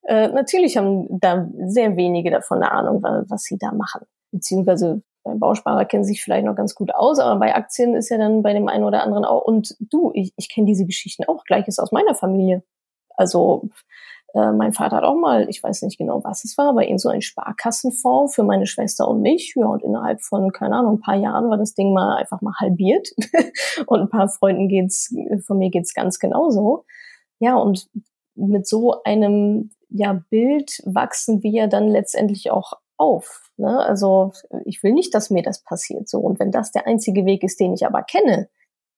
äh, 0.02 0.28
natürlich 0.28 0.76
haben 0.76 1.06
da 1.20 1.48
sehr 1.66 1.96
wenige 1.96 2.30
davon 2.30 2.62
eine 2.62 2.72
Ahnung, 2.72 3.02
was, 3.02 3.24
was 3.28 3.42
sie 3.44 3.58
da 3.58 3.72
machen. 3.72 4.06
Beziehungsweise 4.30 5.02
beim 5.24 5.38
Bausparer 5.38 5.84
kennen 5.84 6.04
sich 6.04 6.22
vielleicht 6.22 6.44
noch 6.44 6.56
ganz 6.56 6.74
gut 6.74 6.94
aus, 6.94 7.20
aber 7.20 7.38
bei 7.38 7.54
Aktien 7.54 7.94
ist 7.94 8.08
ja 8.08 8.18
dann 8.18 8.42
bei 8.42 8.52
dem 8.52 8.68
einen 8.68 8.84
oder 8.84 9.02
anderen 9.02 9.24
auch. 9.24 9.42
Und 9.42 9.76
du, 9.78 10.10
ich, 10.14 10.32
ich 10.36 10.48
kenne 10.48 10.66
diese 10.66 10.84
Geschichten 10.84 11.24
auch. 11.24 11.44
Gleiches 11.44 11.78
aus 11.78 11.92
meiner 11.92 12.14
Familie. 12.14 12.62
Also 13.16 13.68
äh, 14.34 14.52
mein 14.52 14.72
Vater 14.72 14.96
hat 14.96 15.04
auch 15.04 15.14
mal, 15.14 15.48
ich 15.48 15.62
weiß 15.62 15.82
nicht 15.82 15.98
genau, 15.98 16.24
was 16.24 16.44
es 16.44 16.56
war, 16.56 16.70
aber 16.70 16.86
eben 16.86 16.98
so 16.98 17.08
ein 17.08 17.20
Sparkassenfonds 17.20 18.34
für 18.34 18.44
meine 18.44 18.66
Schwester 18.66 19.06
und 19.08 19.20
mich. 19.20 19.54
Ja, 19.56 19.66
und 19.66 19.82
innerhalb 19.82 20.22
von, 20.22 20.52
keine 20.52 20.76
Ahnung, 20.76 20.94
ein 20.96 21.00
paar 21.00 21.16
Jahren 21.16 21.50
war 21.50 21.58
das 21.58 21.74
Ding 21.74 21.92
mal 21.92 22.16
einfach 22.16 22.40
mal 22.40 22.54
halbiert. 22.58 23.08
und 23.86 24.00
ein 24.00 24.08
paar 24.08 24.28
Freunden 24.28 24.68
geht's, 24.68 25.14
von 25.46 25.58
mir 25.58 25.70
geht's 25.70 25.92
ganz 25.92 26.18
genauso. 26.18 26.84
Ja, 27.40 27.56
und 27.56 27.88
mit 28.34 28.66
so 28.66 29.02
einem 29.02 29.70
ja, 29.90 30.22
Bild 30.30 30.80
wachsen 30.86 31.42
wir 31.42 31.66
dann 31.66 31.88
letztendlich 31.88 32.50
auch 32.50 32.72
auf. 32.96 33.50
Ne? 33.56 33.78
Also 33.80 34.32
ich 34.64 34.82
will 34.82 34.92
nicht, 34.92 35.14
dass 35.14 35.28
mir 35.28 35.42
das 35.42 35.62
passiert 35.62 36.08
so. 36.08 36.20
Und 36.20 36.40
wenn 36.40 36.50
das 36.50 36.72
der 36.72 36.86
einzige 36.86 37.26
Weg 37.26 37.42
ist, 37.42 37.60
den 37.60 37.74
ich 37.74 37.84
aber 37.84 38.02
kenne, 38.02 38.48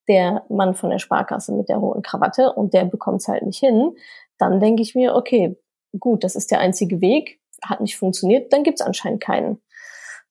der 0.08 0.44
Mann 0.48 0.74
von 0.74 0.90
der 0.90 0.98
Sparkasse 0.98 1.52
mit 1.52 1.68
der 1.68 1.80
hohen 1.80 2.02
Krawatte 2.02 2.52
und 2.52 2.74
der 2.74 2.84
bekommt 2.84 3.22
es 3.22 3.28
halt 3.28 3.44
nicht 3.44 3.58
hin, 3.58 3.96
dann 4.38 4.60
denke 4.60 4.82
ich 4.82 4.94
mir, 4.94 5.14
okay, 5.14 5.56
gut, 5.98 6.24
das 6.24 6.36
ist 6.36 6.50
der 6.50 6.60
einzige 6.60 7.00
Weg, 7.00 7.40
hat 7.62 7.80
nicht 7.80 7.96
funktioniert, 7.96 8.52
dann 8.52 8.62
gibt's 8.62 8.82
anscheinend 8.82 9.22
keinen. 9.22 9.60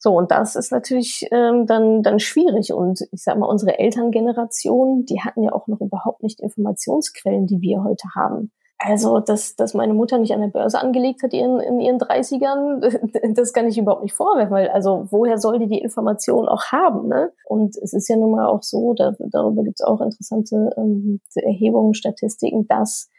So, 0.03 0.17
und 0.17 0.31
das 0.31 0.57
ist 0.57 0.72
natürlich 0.74 1.25
ähm, 1.31 1.65
dann, 1.65 2.03
dann 2.03 2.19
schwierig. 2.19 2.74
Und 2.74 3.00
ich 3.12 3.24
sag 3.24 3.38
mal, 3.38 3.45
unsere 3.45 3.79
Elterngeneration, 3.79 5.05
die 5.05 5.22
hatten 5.22 5.43
ja 5.43 5.53
auch 5.53 5.67
noch 5.67 5.79
überhaupt 5.79 6.24
nicht 6.24 6.41
Informationsquellen, 6.41 7.48
die 7.48 7.62
wir 7.62 7.86
heute 7.86 8.10
haben. 8.13 8.51
Also, 8.79 9.22
dass, 9.22 9.55
dass 9.55 9.74
meine 9.74 9.93
Mutter 9.93 10.17
nicht 10.17 10.33
an 10.33 10.41
der 10.41 10.50
Börse 10.50 10.77
angelegt 10.77 11.24
hat 11.24 11.31
in, 11.31 11.57
in 11.62 11.79
ihren 11.79 12.00
30ern, 12.00 13.33
das 13.33 13.53
kann 13.53 13.69
ich 13.69 13.77
überhaupt 13.77 14.03
nicht 14.03 14.13
vorwerfen, 14.13 14.51
weil 14.51 14.67
also 14.67 15.07
woher 15.10 15.38
soll 15.38 15.57
die 15.57 15.69
die 15.69 15.79
Information 15.79 16.50
auch 16.50 16.65
haben? 16.65 17.07
Ne? 17.07 17.31
Und 17.45 17.77
es 17.77 17.93
ist 17.93 18.10
ja 18.10 18.17
nun 18.17 18.31
mal 18.31 18.48
auch 18.48 18.62
so, 18.62 18.93
da, 18.93 19.13
darüber 19.31 19.63
gibt 19.63 19.79
es 19.79 19.86
auch 19.86 20.01
interessante 20.01 20.72
ähm, 20.75 21.22
Erhebungen, 21.36 21.93
Statistiken, 21.93 22.67
dass 22.67 23.10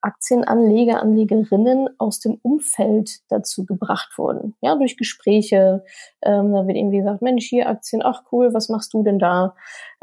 Aktienanleger, 0.00 1.02
Anlegerinnen 1.02 1.88
aus 1.98 2.20
dem 2.20 2.38
Umfeld 2.42 3.20
dazu 3.28 3.66
gebracht 3.66 4.16
wurden. 4.16 4.54
Ja, 4.60 4.76
durch 4.76 4.96
Gespräche. 4.96 5.84
Ähm, 6.22 6.52
da 6.52 6.66
wird 6.66 6.76
irgendwie 6.76 6.98
gesagt, 6.98 7.22
Mensch, 7.22 7.46
hier 7.46 7.68
Aktien, 7.68 8.02
ach 8.04 8.22
cool, 8.30 8.54
was 8.54 8.68
machst 8.68 8.94
du 8.94 9.02
denn 9.02 9.18
da? 9.18 9.54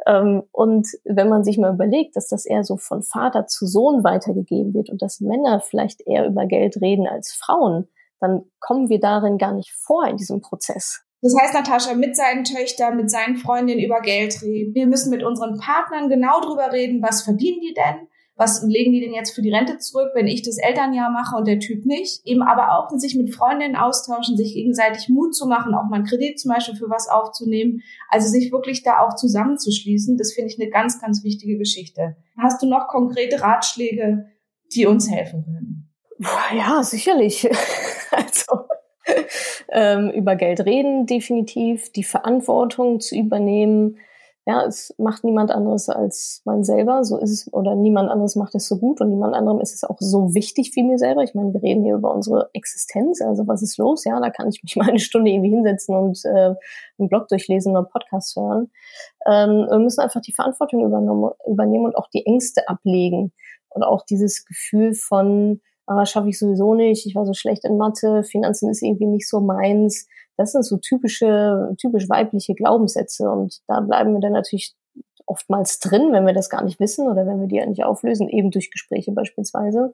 Ähm, 0.06 0.44
und 0.52 0.88
wenn 1.04 1.30
man 1.30 1.44
sich 1.44 1.58
mal 1.58 1.74
überlegt, 1.74 2.16
dass 2.16 2.28
das 2.28 2.46
eher 2.46 2.64
so 2.64 2.78
von 2.78 3.04
Vater 3.04 3.48
zu 3.48 3.66
Sohn 3.66 4.04
weitergegeben 4.04 4.74
wird 4.74 4.90
und 4.90 5.02
dass 5.02 5.22
Männer 5.22 5.62
vielleicht 5.62 6.02
eher 6.06 6.26
über 6.26 6.46
Geld 6.46 6.82
reden 6.82 7.08
als 7.08 7.32
Frauen, 7.34 7.88
dann 8.20 8.44
kommen 8.60 8.90
wir 8.90 9.00
darin 9.00 9.38
gar 9.38 9.54
nicht 9.54 9.72
vor 9.72 10.08
in 10.08 10.18
diesem 10.18 10.42
Prozess. 10.42 11.06
Das 11.22 11.36
heißt, 11.36 11.54
Natascha, 11.54 11.96
mit 11.96 12.16
seinen 12.16 12.44
Töchtern, 12.44 12.98
mit 12.98 13.10
seinen 13.10 13.38
Freundinnen 13.38 13.84
über 13.84 14.02
Geld 14.02 14.42
reden. 14.44 14.76
Wir 14.76 14.86
müssen 14.86 15.10
mit 15.10 15.24
unseren 15.24 15.58
Partnern 15.58 16.10
genau 16.10 16.40
drüber 16.42 16.72
reden, 16.72 17.02
was 17.02 17.24
verdienen 17.24 17.62
die 17.62 17.74
denn? 17.74 18.08
Was 18.38 18.64
legen 18.64 18.92
die 18.92 19.00
denn 19.00 19.14
jetzt 19.14 19.34
für 19.34 19.42
die 19.42 19.54
Rente 19.54 19.78
zurück, 19.78 20.10
wenn 20.14 20.28
ich 20.28 20.42
das 20.42 20.58
Elternjahr 20.58 21.10
mache 21.10 21.38
und 21.38 21.48
der 21.48 21.60
Typ 21.60 21.86
nicht. 21.86 22.22
Eben 22.26 22.42
aber 22.42 22.78
auch 22.78 22.90
sich 22.98 23.16
mit 23.16 23.34
Freundinnen 23.34 23.78
austauschen, 23.78 24.36
sich 24.36 24.54
gegenseitig 24.54 25.08
Mut 25.08 25.34
zu 25.34 25.48
machen, 25.48 25.74
auch 25.74 25.90
mal 25.90 25.98
einen 25.98 26.06
Kredit 26.06 26.40
zum 26.40 26.52
Beispiel 26.52 26.76
für 26.76 26.90
was 26.90 27.08
aufzunehmen. 27.08 27.82
Also 28.10 28.28
sich 28.28 28.52
wirklich 28.52 28.84
da 28.84 29.00
auch 29.00 29.16
zusammenzuschließen, 29.16 30.18
das 30.18 30.34
finde 30.34 30.52
ich 30.52 30.60
eine 30.60 30.70
ganz, 30.70 31.00
ganz 31.00 31.24
wichtige 31.24 31.58
Geschichte. 31.58 32.18
Hast 32.38 32.62
du 32.62 32.68
noch 32.68 32.88
konkrete 32.88 33.42
Ratschläge, 33.42 34.26
die 34.76 34.86
uns 34.86 35.10
helfen 35.10 35.46
können? 35.46 35.94
Ja, 36.58 36.84
sicherlich. 36.84 37.50
also 38.12 38.66
ähm, 39.70 40.10
über 40.12 40.36
Geld 40.36 40.62
reden, 40.62 41.06
definitiv, 41.06 41.92
die 41.92 42.04
Verantwortung 42.04 43.00
zu 43.00 43.16
übernehmen, 43.16 43.98
ja, 44.48 44.64
es 44.64 44.94
macht 45.00 45.24
niemand 45.24 45.50
anderes 45.50 45.90
als 45.90 46.44
man 46.46 46.64
selber, 46.64 47.04
so 47.04 47.18
ist 47.18 47.32
es, 47.32 47.54
oder 47.54 47.74
niemand 47.74 48.12
anderes 48.12 48.36
macht 48.36 48.54
es 48.54 48.68
so 48.68 48.78
gut 48.78 49.02
und 49.02 49.10
niemand 49.10 49.34
anderem 49.34 49.60
ist 49.60 49.74
es 49.74 49.84
auch 49.84 49.98
so 50.00 50.36
wichtig 50.36 50.72
wie 50.76 50.84
mir 50.84 51.00
selber. 51.00 51.24
Ich 51.24 51.34
meine, 51.34 51.52
wir 51.52 51.64
reden 51.64 51.84
hier 51.84 51.96
über 51.96 52.14
unsere 52.14 52.52
Existenz, 52.54 53.22
also 53.22 53.48
was 53.48 53.64
ist 53.64 53.78
los? 53.80 54.06
Ja, 54.06 54.20
da 54.20 54.30
kann 54.30 54.48
ich 54.48 54.62
mich 54.62 54.76
mal 54.76 54.90
eine 54.90 55.00
Stunde 55.00 55.32
irgendwie 55.32 55.50
hinsetzen 55.50 55.96
und 55.96 56.24
äh, 56.26 56.54
einen 57.00 57.10
Blog 57.10 57.28
durchlesen 57.28 57.76
oder 57.76 57.88
Podcast 57.88 58.36
hören. 58.36 58.70
Ähm, 59.26 59.66
wir 59.68 59.80
müssen 59.80 60.02
einfach 60.02 60.22
die 60.22 60.34
Verantwortung 60.34 60.86
übernehmen 60.86 61.86
und 61.86 61.98
auch 61.98 62.10
die 62.14 62.28
Ängste 62.28 62.70
ablegen 62.70 63.34
und 63.70 63.82
auch 63.82 64.06
dieses 64.06 64.46
Gefühl 64.46 64.94
von, 64.94 65.60
ah, 65.88 66.06
schaffe 66.06 66.30
ich 66.30 66.38
sowieso 66.38 66.76
nicht, 66.76 67.08
ich 67.08 67.16
war 67.16 67.26
so 67.26 67.34
schlecht 67.34 67.66
in 67.66 67.78
Mathe, 67.78 68.24
Finanzen 68.24 68.70
ist 68.70 68.84
irgendwie 68.84 69.08
nicht 69.08 69.28
so 69.28 69.40
meins 69.40 70.08
das 70.38 70.52
sind 70.52 70.64
so 70.64 70.78
typische, 70.78 71.76
typisch 71.78 72.10
weibliche 72.10 72.54
Glaubenssätze 72.54 73.30
und 73.30 73.62
da 73.68 73.80
bleiben 73.80 74.14
wir 74.14 74.20
dann 74.20 74.34
natürlich 74.34 74.76
oftmals 75.26 75.80
drin, 75.80 76.12
wenn 76.12 76.26
wir 76.26 76.34
das 76.34 76.50
gar 76.50 76.64
nicht 76.64 76.80
wissen 76.80 77.08
oder 77.08 77.26
wenn 77.26 77.40
wir 77.40 77.48
die 77.48 77.56
ja 77.56 77.66
nicht 77.66 77.84
auflösen, 77.84 78.30
eben 78.30 78.52
durch 78.52 78.72
Gespräche 78.72 79.12
beispielsweise. 79.12 79.94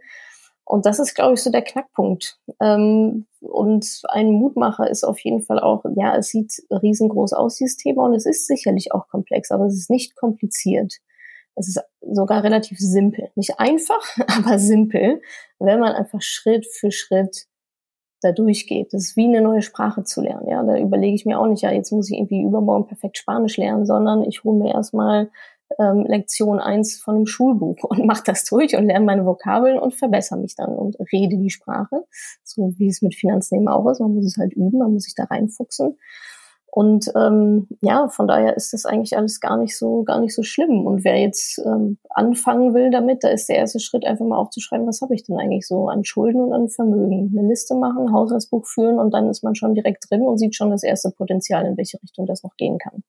Und 0.63 0.85
das 0.85 0.99
ist, 0.99 1.15
glaube 1.15 1.33
ich, 1.33 1.41
so 1.41 1.51
der 1.51 1.63
Knackpunkt. 1.63 2.39
Ähm, 2.61 3.25
und 3.41 4.01
ein 4.09 4.31
Mutmacher 4.31 4.89
ist 4.89 5.03
auf 5.03 5.19
jeden 5.19 5.41
Fall 5.41 5.59
auch, 5.59 5.83
ja, 5.95 6.15
es 6.15 6.29
sieht 6.29 6.63
riesengroß 6.69 7.33
aus, 7.33 7.57
dieses 7.57 7.77
Thema, 7.77 8.05
und 8.05 8.13
es 8.13 8.25
ist 8.25 8.47
sicherlich 8.47 8.93
auch 8.93 9.07
komplex, 9.07 9.51
aber 9.51 9.65
es 9.65 9.75
ist 9.75 9.89
nicht 9.89 10.15
kompliziert. 10.15 10.97
Es 11.55 11.67
ist 11.67 11.81
sogar 12.01 12.43
relativ 12.43 12.79
simpel. 12.79 13.29
Nicht 13.35 13.59
einfach, 13.59 14.17
aber 14.27 14.59
simpel, 14.59 15.21
wenn 15.59 15.79
man 15.79 15.93
einfach 15.93 16.21
Schritt 16.21 16.65
für 16.65 16.91
Schritt 16.91 17.47
da 18.21 18.31
durchgeht. 18.31 18.93
Das 18.93 19.03
ist 19.03 19.17
wie 19.17 19.25
eine 19.25 19.41
neue 19.41 19.61
Sprache 19.61 20.03
zu 20.03 20.21
lernen. 20.21 20.47
Ja, 20.47 20.63
da 20.63 20.77
überlege 20.77 21.15
ich 21.15 21.25
mir 21.25 21.39
auch 21.39 21.47
nicht, 21.47 21.61
ja, 21.61 21.71
jetzt 21.71 21.91
muss 21.91 22.09
ich 22.09 22.17
irgendwie 22.17 22.41
übermorgen 22.41 22.87
perfekt 22.87 23.17
Spanisch 23.17 23.57
lernen, 23.57 23.85
sondern 23.85 24.23
ich 24.23 24.43
hole 24.43 24.57
mir 24.57 24.73
erstmal 24.73 25.29
ähm, 25.79 26.05
Lektion 26.07 26.59
eins 26.59 26.99
von 26.99 27.15
einem 27.15 27.25
Schulbuch 27.25 27.83
und 27.83 28.05
mache 28.05 28.23
das 28.25 28.45
durch 28.45 28.75
und 28.75 28.87
lerne 28.87 29.05
meine 29.05 29.25
Vokabeln 29.25 29.79
und 29.79 29.93
verbessere 29.93 30.39
mich 30.39 30.55
dann 30.55 30.73
und 30.73 30.97
rede 31.11 31.37
die 31.37 31.49
Sprache. 31.49 32.03
So 32.43 32.73
wie 32.77 32.87
es 32.87 33.01
mit 33.01 33.15
Finanzen 33.15 33.67
auch 33.67 33.89
ist. 33.89 33.99
Man 33.99 34.13
muss 34.13 34.25
es 34.25 34.37
halt 34.37 34.53
üben, 34.53 34.79
man 34.79 34.93
muss 34.93 35.03
sich 35.03 35.15
da 35.15 35.25
reinfuchsen. 35.25 35.97
Und 36.73 37.11
ähm, 37.17 37.67
ja, 37.81 38.07
von 38.07 38.27
daher 38.27 38.55
ist 38.55 38.71
das 38.71 38.85
eigentlich 38.85 39.17
alles 39.17 39.41
gar 39.41 39.57
nicht 39.57 39.77
so, 39.77 40.03
gar 40.03 40.21
nicht 40.21 40.33
so 40.33 40.41
schlimm. 40.41 40.87
Und 40.87 41.03
wer 41.03 41.19
jetzt 41.19 41.59
ähm, 41.65 41.97
anfangen 42.09 42.73
will 42.73 42.91
damit, 42.91 43.25
da 43.25 43.27
ist 43.27 43.49
der 43.49 43.57
erste 43.57 43.81
Schritt 43.81 44.05
einfach 44.05 44.25
mal 44.25 44.37
aufzuschreiben, 44.37 44.87
was 44.87 45.01
habe 45.01 45.13
ich 45.13 45.25
denn 45.25 45.37
eigentlich 45.37 45.67
so 45.67 45.89
an 45.89 46.05
Schulden 46.05 46.41
und 46.41 46.53
an 46.53 46.69
Vermögen. 46.69 47.35
Eine 47.37 47.49
Liste 47.49 47.75
machen, 47.75 48.13
Haushaltsbuch 48.13 48.65
führen 48.65 48.99
und 48.99 49.13
dann 49.13 49.29
ist 49.29 49.43
man 49.43 49.53
schon 49.53 49.75
direkt 49.75 50.09
drin 50.09 50.21
und 50.21 50.37
sieht 50.37 50.55
schon 50.55 50.71
das 50.71 50.83
erste 50.83 51.11
Potenzial, 51.11 51.65
in 51.65 51.75
welche 51.75 52.01
Richtung 52.01 52.25
das 52.25 52.41
noch 52.41 52.55
gehen 52.55 52.77
kann. 52.77 53.03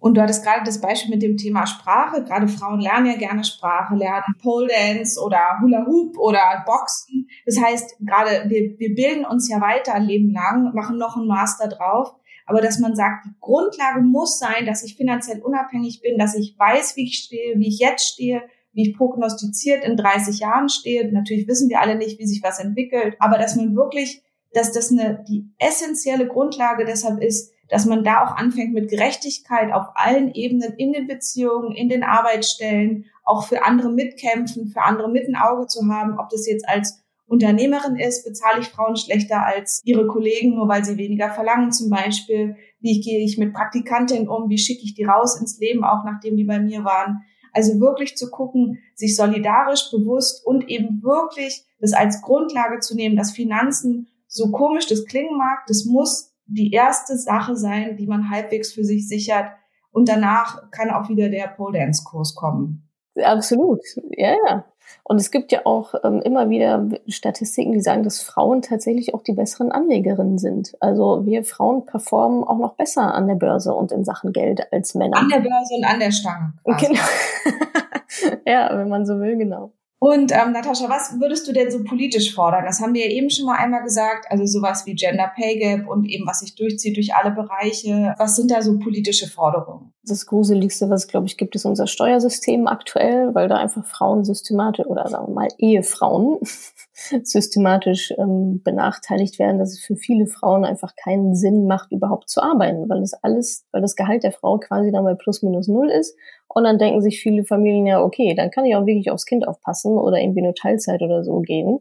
Und 0.00 0.18
du 0.18 0.20
hattest 0.20 0.44
gerade 0.44 0.64
das 0.64 0.78
Beispiel 0.78 1.14
mit 1.14 1.22
dem 1.22 1.38
Thema 1.38 1.66
Sprache. 1.66 2.22
Gerade 2.22 2.46
Frauen 2.46 2.80
lernen 2.80 3.06
ja 3.06 3.16
gerne 3.16 3.42
Sprache, 3.42 3.94
lernen 3.94 4.34
Pole 4.42 4.68
Dance 4.68 5.18
oder 5.18 5.38
Hula 5.62 5.86
Hoop 5.86 6.18
oder 6.18 6.62
Boxen. 6.66 7.26
Das 7.46 7.58
heißt, 7.58 7.96
gerade 8.00 8.50
wir, 8.50 8.78
wir 8.78 8.94
bilden 8.94 9.24
uns 9.24 9.48
ja 9.50 9.62
weiter 9.62 9.94
ein 9.94 10.04
Leben 10.04 10.30
lang, 10.30 10.74
machen 10.74 10.98
noch 10.98 11.16
einen 11.16 11.26
Master 11.26 11.68
drauf 11.68 12.14
aber 12.48 12.60
dass 12.62 12.78
man 12.78 12.96
sagt, 12.96 13.26
die 13.26 13.34
Grundlage 13.40 14.00
muss 14.00 14.38
sein, 14.38 14.66
dass 14.66 14.82
ich 14.82 14.96
finanziell 14.96 15.40
unabhängig 15.40 16.00
bin, 16.00 16.18
dass 16.18 16.34
ich 16.34 16.58
weiß, 16.58 16.96
wie 16.96 17.04
ich 17.04 17.18
stehe, 17.18 17.58
wie 17.58 17.68
ich 17.68 17.78
jetzt 17.78 18.08
stehe, 18.08 18.42
wie 18.72 18.88
ich 18.88 18.96
prognostiziert 18.96 19.84
in 19.84 19.96
30 19.96 20.40
Jahren 20.40 20.68
stehe. 20.68 21.12
Natürlich 21.12 21.46
wissen 21.46 21.68
wir 21.68 21.80
alle 21.80 21.96
nicht, 21.96 22.18
wie 22.18 22.26
sich 22.26 22.42
was 22.42 22.58
entwickelt, 22.58 23.16
aber 23.18 23.36
dass 23.38 23.56
man 23.56 23.76
wirklich, 23.76 24.22
dass 24.52 24.72
das 24.72 24.90
eine, 24.90 25.24
die 25.28 25.50
essentielle 25.58 26.26
Grundlage 26.26 26.84
deshalb 26.84 27.22
ist, 27.22 27.52
dass 27.68 27.84
man 27.84 28.02
da 28.02 28.24
auch 28.24 28.36
anfängt 28.36 28.72
mit 28.72 28.88
Gerechtigkeit 28.88 29.72
auf 29.72 29.88
allen 29.94 30.32
Ebenen 30.32 30.72
in 30.78 30.92
den 30.92 31.06
Beziehungen, 31.06 31.74
in 31.74 31.90
den 31.90 32.02
Arbeitsstellen, 32.02 33.04
auch 33.24 33.46
für 33.46 33.62
andere 33.62 33.90
mitkämpfen, 33.90 34.68
für 34.68 34.80
andere 34.80 35.10
mit 35.10 35.28
ein 35.28 35.36
Auge 35.36 35.66
zu 35.66 35.86
haben, 35.88 36.18
ob 36.18 36.30
das 36.30 36.46
jetzt 36.46 36.66
als 36.66 37.02
Unternehmerin 37.28 37.96
ist, 37.96 38.24
bezahle 38.24 38.60
ich 38.60 38.68
Frauen 38.68 38.96
schlechter 38.96 39.44
als 39.44 39.82
ihre 39.84 40.06
Kollegen, 40.06 40.54
nur 40.54 40.66
weil 40.66 40.84
sie 40.84 40.96
weniger 40.96 41.30
verlangen 41.30 41.72
zum 41.72 41.90
Beispiel. 41.90 42.56
Wie 42.80 43.00
gehe 43.00 43.22
ich 43.22 43.36
mit 43.36 43.52
Praktikantinnen 43.52 44.28
um? 44.28 44.48
Wie 44.48 44.56
schicke 44.56 44.82
ich 44.84 44.94
die 44.94 45.04
raus 45.04 45.38
ins 45.38 45.58
Leben, 45.58 45.84
auch 45.84 46.04
nachdem 46.04 46.36
die 46.36 46.44
bei 46.44 46.58
mir 46.58 46.84
waren? 46.84 47.20
Also 47.52 47.80
wirklich 47.80 48.16
zu 48.16 48.30
gucken, 48.30 48.78
sich 48.94 49.14
solidarisch, 49.14 49.90
bewusst 49.90 50.44
und 50.46 50.68
eben 50.70 51.02
wirklich 51.02 51.66
das 51.80 51.92
als 51.92 52.22
Grundlage 52.22 52.80
zu 52.80 52.94
nehmen, 52.94 53.16
dass 53.16 53.32
Finanzen, 53.32 54.08
so 54.26 54.50
komisch 54.50 54.86
das 54.86 55.04
klingen 55.04 55.36
mag, 55.36 55.66
das 55.66 55.84
muss 55.84 56.34
die 56.46 56.70
erste 56.70 57.16
Sache 57.16 57.56
sein, 57.56 57.96
die 57.96 58.06
man 58.06 58.30
halbwegs 58.30 58.72
für 58.72 58.84
sich 58.84 59.06
sichert. 59.06 59.50
Und 59.90 60.08
danach 60.08 60.70
kann 60.70 60.90
auch 60.90 61.08
wieder 61.08 61.28
der 61.28 61.48
Pole 61.48 61.78
Dance 61.78 62.04
Kurs 62.04 62.34
kommen. 62.34 62.87
Absolut. 63.22 63.80
Ja, 64.10 64.34
ja. 64.46 64.64
Und 65.04 65.18
es 65.18 65.30
gibt 65.30 65.52
ja 65.52 65.60
auch 65.64 65.94
ähm, 66.04 66.20
immer 66.20 66.50
wieder 66.50 66.86
Statistiken, 67.06 67.72
die 67.72 67.80
sagen, 67.80 68.02
dass 68.02 68.20
Frauen 68.20 68.60
tatsächlich 68.60 69.14
auch 69.14 69.22
die 69.22 69.32
besseren 69.32 69.72
Anlegerinnen 69.72 70.38
sind. 70.38 70.76
Also 70.80 71.24
wir 71.24 71.44
Frauen 71.44 71.86
performen 71.86 72.44
auch 72.44 72.58
noch 72.58 72.74
besser 72.74 73.14
an 73.14 73.26
der 73.26 73.34
Börse 73.34 73.72
und 73.72 73.90
in 73.90 74.04
Sachen 74.04 74.32
Geld 74.32 74.70
als 74.70 74.94
Männer. 74.94 75.16
An 75.16 75.28
der 75.28 75.40
Börse 75.40 75.74
und 75.76 75.84
an 75.84 75.98
der 75.98 76.10
Stange. 76.10 76.52
Quasi. 76.64 76.86
Genau. 76.86 78.36
ja, 78.46 78.68
wenn 78.76 78.88
man 78.88 79.06
so 79.06 79.18
will, 79.18 79.36
genau. 79.38 79.72
Und 80.00 80.30
ähm, 80.30 80.52
Natascha, 80.52 80.88
was 80.88 81.18
würdest 81.18 81.48
du 81.48 81.52
denn 81.52 81.72
so 81.72 81.82
politisch 81.82 82.32
fordern? 82.32 82.64
Das 82.64 82.80
haben 82.80 82.94
wir 82.94 83.04
ja 83.04 83.10
eben 83.10 83.30
schon 83.30 83.46
mal 83.46 83.56
einmal 83.56 83.82
gesagt, 83.82 84.30
also 84.30 84.46
sowas 84.46 84.86
wie 84.86 84.94
Gender 84.94 85.32
Pay 85.34 85.58
Gap 85.58 85.88
und 85.88 86.04
eben 86.04 86.24
was 86.24 86.38
sich 86.38 86.54
durchzieht 86.54 86.96
durch 86.96 87.16
alle 87.16 87.32
Bereiche. 87.32 88.14
Was 88.16 88.36
sind 88.36 88.52
da 88.52 88.62
so 88.62 88.78
politische 88.78 89.26
Forderungen? 89.26 89.92
Das 90.04 90.26
Gruseligste, 90.26 90.88
was 90.88 91.04
es, 91.04 91.08
glaube 91.08 91.26
ich, 91.26 91.36
gibt, 91.36 91.56
ist 91.56 91.64
unser 91.64 91.88
Steuersystem 91.88 92.68
aktuell, 92.68 93.34
weil 93.34 93.48
da 93.48 93.56
einfach 93.56 93.84
Frauen 93.84 94.24
systematisch 94.24 94.86
oder 94.86 95.08
sagen 95.08 95.28
wir 95.28 95.34
mal 95.34 95.48
Ehefrauen 95.58 96.38
systematisch 97.24 98.12
ähm, 98.16 98.62
benachteiligt 98.62 99.40
werden, 99.40 99.58
dass 99.58 99.72
es 99.72 99.80
für 99.80 99.96
viele 99.96 100.28
Frauen 100.28 100.64
einfach 100.64 100.94
keinen 100.94 101.34
Sinn 101.34 101.66
macht, 101.66 101.90
überhaupt 101.90 102.28
zu 102.28 102.40
arbeiten, 102.40 102.88
weil 102.88 103.00
das 103.00 103.14
alles, 103.14 103.66
weil 103.72 103.82
das 103.82 103.96
Gehalt 103.96 104.22
der 104.22 104.32
Frau 104.32 104.58
quasi 104.58 104.92
dann 104.92 105.04
bei 105.04 105.14
plus 105.14 105.42
minus 105.42 105.66
null 105.66 105.90
ist. 105.90 106.16
Und 106.48 106.64
dann 106.64 106.78
denken 106.78 107.02
sich 107.02 107.20
viele 107.20 107.44
Familien 107.44 107.86
ja, 107.86 108.02
okay, 108.02 108.34
dann 108.34 108.50
kann 108.50 108.64
ich 108.64 108.74
auch 108.74 108.86
wirklich 108.86 109.10
aufs 109.10 109.26
Kind 109.26 109.46
aufpassen 109.46 109.98
oder 109.98 110.18
irgendwie 110.18 110.42
nur 110.42 110.54
Teilzeit 110.54 111.02
oder 111.02 111.22
so 111.22 111.40
gehen. 111.40 111.80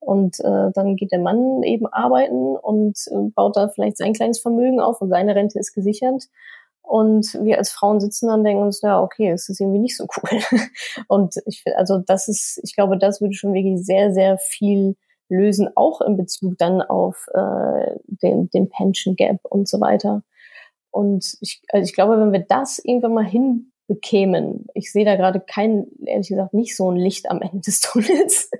Und 0.00 0.40
äh, 0.40 0.70
dann 0.72 0.96
geht 0.96 1.12
der 1.12 1.18
Mann 1.18 1.62
eben 1.62 1.86
arbeiten 1.86 2.56
und 2.56 2.96
äh, 3.10 3.30
baut 3.34 3.56
da 3.56 3.68
vielleicht 3.68 3.98
sein 3.98 4.12
kleines 4.12 4.40
Vermögen 4.40 4.80
auf 4.80 5.00
und 5.00 5.10
seine 5.10 5.34
Rente 5.34 5.58
ist 5.58 5.74
gesichert. 5.74 6.24
Und 6.86 7.34
wir 7.42 7.58
als 7.58 7.72
Frauen 7.72 7.98
sitzen 7.98 8.28
dann 8.28 8.40
und 8.40 8.44
denken 8.44 8.62
uns, 8.62 8.80
ja, 8.80 9.02
okay, 9.02 9.32
es 9.32 9.48
ist 9.48 9.60
irgendwie 9.60 9.80
nicht 9.80 9.96
so 9.96 10.06
cool. 10.16 10.38
Und 11.08 11.34
ich 11.46 11.62
finde, 11.64 11.78
also 11.78 11.98
das 11.98 12.28
ist, 12.28 12.60
ich 12.62 12.76
glaube, 12.76 12.96
das 12.96 13.20
würde 13.20 13.34
schon 13.34 13.54
wirklich 13.54 13.84
sehr, 13.84 14.12
sehr 14.12 14.38
viel 14.38 14.94
lösen, 15.28 15.68
auch 15.74 16.00
in 16.00 16.16
Bezug 16.16 16.56
dann 16.58 16.82
auf 16.82 17.26
äh, 17.34 17.96
den, 18.06 18.50
den 18.50 18.68
Pension 18.68 19.16
Gap 19.16 19.40
und 19.42 19.68
so 19.68 19.80
weiter. 19.80 20.22
Und 20.92 21.36
ich, 21.40 21.60
also 21.70 21.84
ich 21.84 21.92
glaube, 21.92 22.20
wenn 22.20 22.32
wir 22.32 22.46
das 22.48 22.78
irgendwann 22.78 23.14
mal 23.14 23.24
hin 23.24 23.72
bekämen. 23.86 24.66
Ich 24.74 24.90
sehe 24.90 25.04
da 25.04 25.16
gerade 25.16 25.40
kein, 25.40 25.86
ehrlich 26.04 26.28
gesagt, 26.28 26.54
nicht 26.54 26.76
so 26.76 26.90
ein 26.90 26.96
Licht 26.96 27.30
am 27.30 27.40
Ende 27.40 27.60
des 27.60 27.80
Tunnels. 27.82 28.50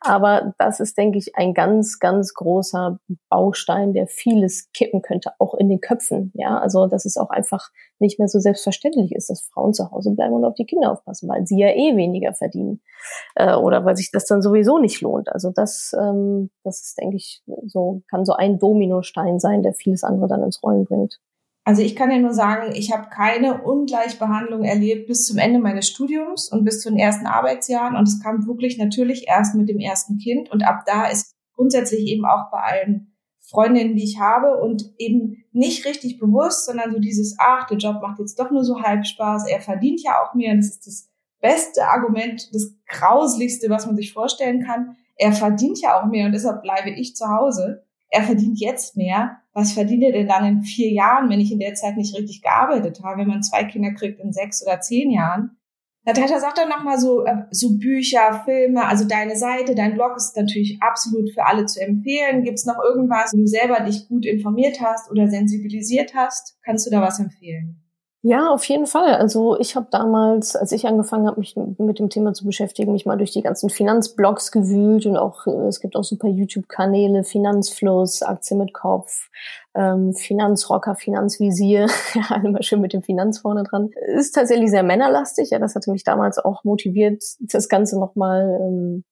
Aber 0.00 0.54
das 0.58 0.80
ist, 0.80 0.96
denke 0.96 1.18
ich, 1.18 1.36
ein 1.36 1.54
ganz, 1.54 1.98
ganz 1.98 2.34
großer 2.34 3.00
Baustein, 3.28 3.92
der 3.92 4.06
vieles 4.06 4.70
kippen 4.72 5.02
könnte, 5.02 5.32
auch 5.38 5.54
in 5.54 5.68
den 5.68 5.80
Köpfen. 5.80 6.32
Ja, 6.34 6.58
also, 6.58 6.86
dass 6.86 7.04
es 7.04 7.16
auch 7.16 7.30
einfach 7.30 7.70
nicht 7.98 8.18
mehr 8.18 8.28
so 8.28 8.38
selbstverständlich 8.38 9.12
ist, 9.12 9.30
dass 9.30 9.42
Frauen 9.42 9.74
zu 9.74 9.90
Hause 9.90 10.12
bleiben 10.12 10.34
und 10.34 10.44
auf 10.44 10.54
die 10.54 10.66
Kinder 10.66 10.92
aufpassen, 10.92 11.28
weil 11.28 11.46
sie 11.46 11.58
ja 11.58 11.68
eh 11.68 11.96
weniger 11.96 12.32
verdienen. 12.32 12.80
Äh, 13.34 13.54
oder 13.54 13.84
weil 13.84 13.96
sich 13.96 14.10
das 14.12 14.26
dann 14.26 14.42
sowieso 14.42 14.78
nicht 14.78 15.00
lohnt. 15.00 15.28
Also 15.32 15.50
das, 15.50 15.94
ähm, 15.98 16.50
das 16.62 16.80
ist, 16.80 16.98
denke 16.98 17.16
ich, 17.16 17.42
so, 17.66 18.02
kann 18.08 18.24
so 18.24 18.34
ein 18.34 18.58
Dominostein 18.58 19.40
sein, 19.40 19.62
der 19.62 19.74
vieles 19.74 20.04
andere 20.04 20.28
dann 20.28 20.44
ins 20.44 20.62
Rollen 20.62 20.84
bringt. 20.84 21.18
Also 21.68 21.82
ich 21.82 21.96
kann 21.96 22.10
ja 22.10 22.18
nur 22.18 22.32
sagen, 22.32 22.72
ich 22.74 22.92
habe 22.94 23.10
keine 23.10 23.60
Ungleichbehandlung 23.60 24.64
erlebt 24.64 25.06
bis 25.06 25.26
zum 25.26 25.36
Ende 25.36 25.58
meines 25.58 25.86
Studiums 25.86 26.50
und 26.50 26.64
bis 26.64 26.80
zu 26.80 26.88
den 26.88 26.98
ersten 26.98 27.26
Arbeitsjahren. 27.26 27.94
Und 27.94 28.08
es 28.08 28.22
kam 28.22 28.46
wirklich 28.46 28.78
natürlich 28.78 29.28
erst 29.28 29.54
mit 29.54 29.68
dem 29.68 29.78
ersten 29.78 30.16
Kind. 30.16 30.50
Und 30.50 30.66
ab 30.66 30.84
da 30.86 31.10
ist 31.10 31.36
grundsätzlich 31.56 32.06
eben 32.06 32.24
auch 32.24 32.50
bei 32.50 32.58
allen 32.58 33.14
Freundinnen, 33.50 33.96
die 33.96 34.04
ich 34.04 34.18
habe 34.18 34.58
und 34.62 34.94
eben 34.96 35.44
nicht 35.52 35.84
richtig 35.84 36.18
bewusst, 36.18 36.64
sondern 36.64 36.90
so 36.90 37.00
dieses, 37.00 37.36
ach, 37.38 37.66
der 37.66 37.76
Job 37.76 38.00
macht 38.00 38.18
jetzt 38.18 38.40
doch 38.40 38.50
nur 38.50 38.64
so 38.64 38.80
halb 38.80 39.04
Spaß, 39.04 39.46
er 39.46 39.60
verdient 39.60 40.02
ja 40.02 40.22
auch 40.22 40.32
mehr. 40.32 40.56
Das 40.56 40.68
ist 40.68 40.86
das 40.86 41.10
beste 41.42 41.86
Argument, 41.86 42.48
das 42.54 42.72
grauslichste, 42.86 43.68
was 43.68 43.84
man 43.84 43.94
sich 43.94 44.14
vorstellen 44.14 44.64
kann. 44.64 44.96
Er 45.16 45.32
verdient 45.34 45.82
ja 45.82 46.00
auch 46.00 46.06
mehr 46.06 46.24
und 46.24 46.32
deshalb 46.32 46.62
bleibe 46.62 46.88
ich 46.88 47.14
zu 47.14 47.28
Hause. 47.28 47.84
Er 48.08 48.22
verdient 48.22 48.58
jetzt 48.58 48.96
mehr 48.96 49.42
was 49.58 49.72
verdient 49.72 50.04
er 50.04 50.12
denn 50.12 50.28
dann 50.28 50.46
in 50.46 50.62
vier 50.62 50.92
Jahren, 50.92 51.28
wenn 51.28 51.40
ich 51.40 51.50
in 51.50 51.58
der 51.58 51.74
Zeit 51.74 51.96
nicht 51.96 52.16
richtig 52.16 52.42
gearbeitet 52.42 53.00
habe, 53.02 53.20
wenn 53.20 53.28
man 53.28 53.42
zwei 53.42 53.64
Kinder 53.64 53.92
kriegt 53.92 54.20
in 54.20 54.32
sechs 54.32 54.64
oder 54.64 54.80
zehn 54.80 55.10
Jahren? 55.10 55.56
Natascha 56.04 56.38
sagt 56.38 56.58
dann 56.58 56.68
nochmal 56.68 56.98
so, 56.98 57.24
äh, 57.26 57.42
so 57.50 57.76
Bücher, 57.76 58.42
Filme, 58.44 58.86
also 58.86 59.04
deine 59.04 59.36
Seite, 59.36 59.74
dein 59.74 59.94
Blog 59.94 60.16
ist 60.16 60.36
natürlich 60.36 60.78
absolut 60.80 61.30
für 61.34 61.44
alle 61.44 61.66
zu 61.66 61.80
empfehlen. 61.80 62.44
Gibt 62.44 62.58
es 62.58 62.66
noch 62.66 62.78
irgendwas, 62.82 63.32
wo 63.34 63.38
du 63.38 63.46
selber 63.46 63.80
dich 63.80 64.08
gut 64.08 64.24
informiert 64.24 64.80
hast 64.80 65.10
oder 65.10 65.28
sensibilisiert 65.28 66.14
hast? 66.14 66.56
Kannst 66.64 66.86
du 66.86 66.90
da 66.90 67.02
was 67.02 67.18
empfehlen? 67.18 67.82
Ja, 68.28 68.50
auf 68.50 68.62
jeden 68.64 68.84
Fall. 68.84 69.14
Also 69.14 69.58
ich 69.58 69.74
habe 69.74 69.86
damals, 69.90 70.54
als 70.54 70.72
ich 70.72 70.86
angefangen 70.86 71.26
habe, 71.26 71.40
mich 71.40 71.56
mit 71.56 71.98
dem 71.98 72.10
Thema 72.10 72.34
zu 72.34 72.44
beschäftigen, 72.44 72.92
mich 72.92 73.06
mal 73.06 73.16
durch 73.16 73.30
die 73.30 73.40
ganzen 73.40 73.70
Finanzblogs 73.70 74.52
gewühlt 74.52 75.06
und 75.06 75.16
auch 75.16 75.46
äh, 75.46 75.66
es 75.68 75.80
gibt 75.80 75.96
auch 75.96 76.04
super 76.04 76.28
YouTube-Kanäle, 76.28 77.24
Finanzfluss, 77.24 78.20
Aktien 78.22 78.58
mit 78.58 78.74
Kopf, 78.74 79.30
ähm, 79.74 80.12
Finanzrocker, 80.12 80.94
Finanzvisier, 80.94 81.86
ja, 82.14 82.38
mal 82.50 82.62
schön 82.62 82.82
mit 82.82 82.92
dem 82.92 83.00
Finanz 83.00 83.38
vorne 83.38 83.62
dran. 83.62 83.92
Ist 84.14 84.34
tatsächlich 84.34 84.68
sehr 84.68 84.82
männerlastig, 84.82 85.48
ja, 85.48 85.58
das 85.58 85.74
hatte 85.74 85.90
mich 85.90 86.04
damals 86.04 86.38
auch 86.38 86.64
motiviert, 86.64 87.24
das 87.40 87.70
Ganze 87.70 87.98
nochmal 87.98 88.58
ähm, 88.60 89.04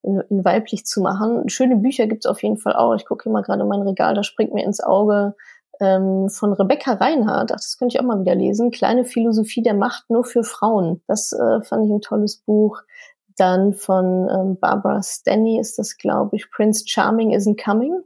in, 0.00 0.22
in 0.30 0.42
weiblich 0.42 0.86
zu 0.86 1.02
machen. 1.02 1.50
Schöne 1.50 1.76
Bücher 1.76 2.06
gibt's 2.06 2.24
auf 2.24 2.42
jeden 2.42 2.56
Fall 2.56 2.74
auch. 2.74 2.94
Ich 2.94 3.04
gucke 3.04 3.24
hier 3.24 3.32
mal 3.32 3.42
gerade 3.42 3.66
mein 3.66 3.82
Regal, 3.82 4.14
da 4.14 4.22
springt 4.22 4.54
mir 4.54 4.64
ins 4.64 4.82
Auge 4.82 5.34
ähm, 5.84 6.30
von 6.30 6.52
Rebecca 6.52 6.94
Reinhardt, 6.94 7.52
ach, 7.52 7.56
das 7.56 7.76
könnte 7.78 7.96
ich 7.96 8.00
auch 8.00 8.06
mal 8.06 8.20
wieder 8.20 8.34
lesen, 8.34 8.70
Kleine 8.70 9.04
Philosophie 9.04 9.62
der 9.62 9.74
Macht 9.74 10.08
nur 10.08 10.24
für 10.24 10.42
Frauen. 10.42 11.02
Das 11.06 11.32
äh, 11.32 11.62
fand 11.62 11.86
ich 11.86 11.92
ein 11.92 12.00
tolles 12.00 12.38
Buch. 12.38 12.80
Dann 13.36 13.74
von 13.74 14.28
ähm, 14.30 14.58
Barbara 14.58 15.02
Stanley 15.02 15.58
ist 15.58 15.78
das, 15.78 15.98
glaube 15.98 16.36
ich, 16.36 16.50
Prince 16.50 16.84
Charming 16.86 17.34
Isn't 17.34 17.62
Coming. 17.62 18.02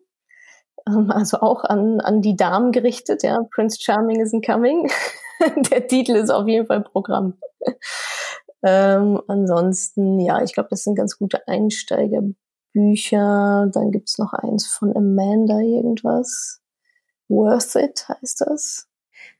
Ähm, 0.88 1.10
also 1.10 1.40
auch 1.40 1.64
an, 1.64 2.00
an 2.00 2.22
die 2.22 2.36
Damen 2.36 2.72
gerichtet, 2.72 3.22
ja. 3.22 3.38
Prince 3.54 3.78
Charming 3.80 4.22
Isn't 4.22 4.44
Coming. 4.44 4.90
Der 5.70 5.86
Titel 5.86 6.12
ist 6.12 6.30
auf 6.30 6.48
jeden 6.48 6.66
Fall 6.66 6.82
Programm. 6.82 7.34
ähm, 8.62 9.20
ansonsten, 9.28 10.18
ja, 10.20 10.42
ich 10.42 10.54
glaube, 10.54 10.68
das 10.70 10.84
sind 10.84 10.96
ganz 10.96 11.18
gute 11.18 11.46
Einsteigerbücher. 11.46 13.68
Dann 13.72 13.90
gibt's 13.90 14.18
noch 14.18 14.32
eins 14.32 14.66
von 14.66 14.96
Amanda 14.96 15.58
irgendwas. 15.60 16.57
Worth 17.28 17.76
It 17.76 18.06
heißt 18.08 18.42
das. 18.42 18.88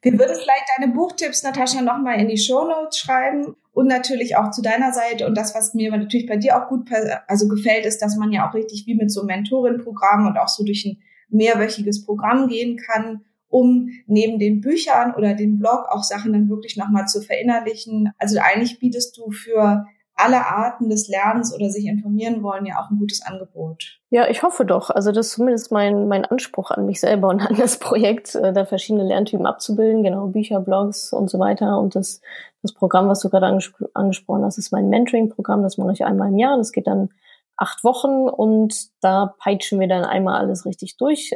Wir 0.03 0.13
würden 0.13 0.37
vielleicht 0.37 0.65
deine 0.77 0.93
Buchtipps, 0.93 1.43
Natascha, 1.43 1.83
nochmal 1.83 2.21
in 2.21 2.29
die 2.29 2.39
Show 2.39 2.65
Notes 2.65 2.99
schreiben 2.99 3.57
und 3.73 3.89
natürlich 3.89 4.37
auch 4.37 4.51
zu 4.51 4.63
deiner 4.63 4.93
Seite. 4.93 5.27
Und 5.27 5.37
das, 5.37 5.55
was 5.55 5.75
mir 5.75 5.91
natürlich 5.91 6.27
bei 6.27 6.37
dir 6.37 6.57
auch 6.57 6.69
gut 6.69 6.89
also 7.27 7.49
gefällt, 7.49 7.85
ist, 7.85 8.01
dass 8.01 8.17
man 8.17 8.33
ja 8.33 8.49
auch 8.49 8.55
richtig 8.55 8.87
wie 8.87 8.95
mit 8.95 9.11
so 9.11 9.21
einem 9.21 9.29
Mentoring-Programm 9.29 10.27
und 10.27 10.39
auch 10.39 10.49
so 10.49 10.65
durch 10.65 10.85
ein 10.85 11.03
mehrwöchiges 11.31 12.05
Programm 12.05 12.49
gehen 12.49 12.77
kann, 12.77 13.25
um 13.49 13.91
neben 14.07 14.39
den 14.39 14.61
Büchern 14.61 15.15
oder 15.15 15.35
dem 15.35 15.59
Blog 15.59 15.87
auch 15.91 16.05
Sachen 16.05 16.33
dann 16.33 16.49
wirklich 16.49 16.77
nochmal 16.77 17.07
zu 17.07 17.21
verinnerlichen. 17.21 18.13
Also 18.19 18.39
eigentlich 18.41 18.79
bietest 18.79 19.17
du 19.17 19.31
für 19.31 19.87
alle 20.19 20.47
Arten 20.47 20.89
des 20.89 21.09
Lernens 21.09 21.55
oder 21.55 21.71
sich 21.71 21.87
informieren 21.87 22.43
wollen, 22.43 22.67
ja 22.67 22.81
auch 22.81 22.91
ein 22.91 22.99
gutes 22.99 23.25
Angebot. 23.25 24.01
Ja, 24.11 24.29
ich 24.29 24.43
hoffe 24.43 24.65
doch. 24.65 24.91
Also 24.91 25.13
das 25.13 25.29
ist 25.29 25.33
zumindest 25.35 25.71
mein, 25.71 26.09
mein 26.09 26.25
Anspruch 26.25 26.71
an 26.71 26.87
mich 26.87 27.01
selber 27.01 27.29
und 27.29 27.41
an 27.49 27.57
das 27.57 27.79
Projekt, 27.79 28.35
äh, 28.35 28.53
da 28.53 28.65
verschiedene 28.65 29.05
Lerntypen 29.05 29.47
abzubilden, 29.47 30.03
genau, 30.03 30.27
Bücher, 30.27 30.61
Blogs 30.61 31.13
und 31.13 31.31
so 31.31 31.39
weiter. 31.39 31.79
Und 31.79 31.95
das, 31.95 32.21
das 32.63 32.73
Programm, 32.73 33.09
was 33.09 33.21
du 33.21 33.29
gerade 33.29 33.47
angespro 33.47 33.87
angesprochen 33.95 34.45
hast, 34.45 34.59
ist 34.59 34.73
mein 34.73 34.89
Mentoring-Programm. 34.89 35.63
Das 35.63 35.79
mache 35.79 35.93
ich 35.93 36.05
einmal 36.05 36.29
im 36.29 36.39
Jahr. 36.39 36.57
Das 36.57 36.73
geht 36.73 36.87
dann 36.87 37.11
acht 37.59 37.83
Wochen 37.83 38.29
und 38.29 38.75
da 39.01 39.35
peitschen 39.39 39.81
wir 39.81 39.89
dann 39.89 40.05
einmal 40.05 40.41
alles 40.41 40.65
richtig 40.65 40.97
durch. 40.97 41.35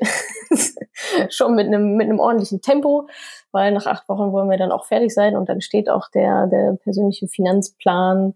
Schon 1.30 1.54
mit 1.56 1.66
einem, 1.66 1.96
mit 1.96 2.08
einem 2.08 2.20
ordentlichen 2.20 2.62
Tempo, 2.62 3.08
weil 3.50 3.72
nach 3.72 3.86
acht 3.86 4.08
Wochen 4.08 4.32
wollen 4.32 4.48
wir 4.48 4.56
dann 4.56 4.72
auch 4.72 4.84
fertig 4.84 5.12
sein 5.12 5.36
und 5.36 5.48
dann 5.48 5.60
steht 5.60 5.90
auch 5.90 6.08
der, 6.08 6.46
der 6.46 6.78
persönliche 6.82 7.26
Finanzplan 7.26 8.34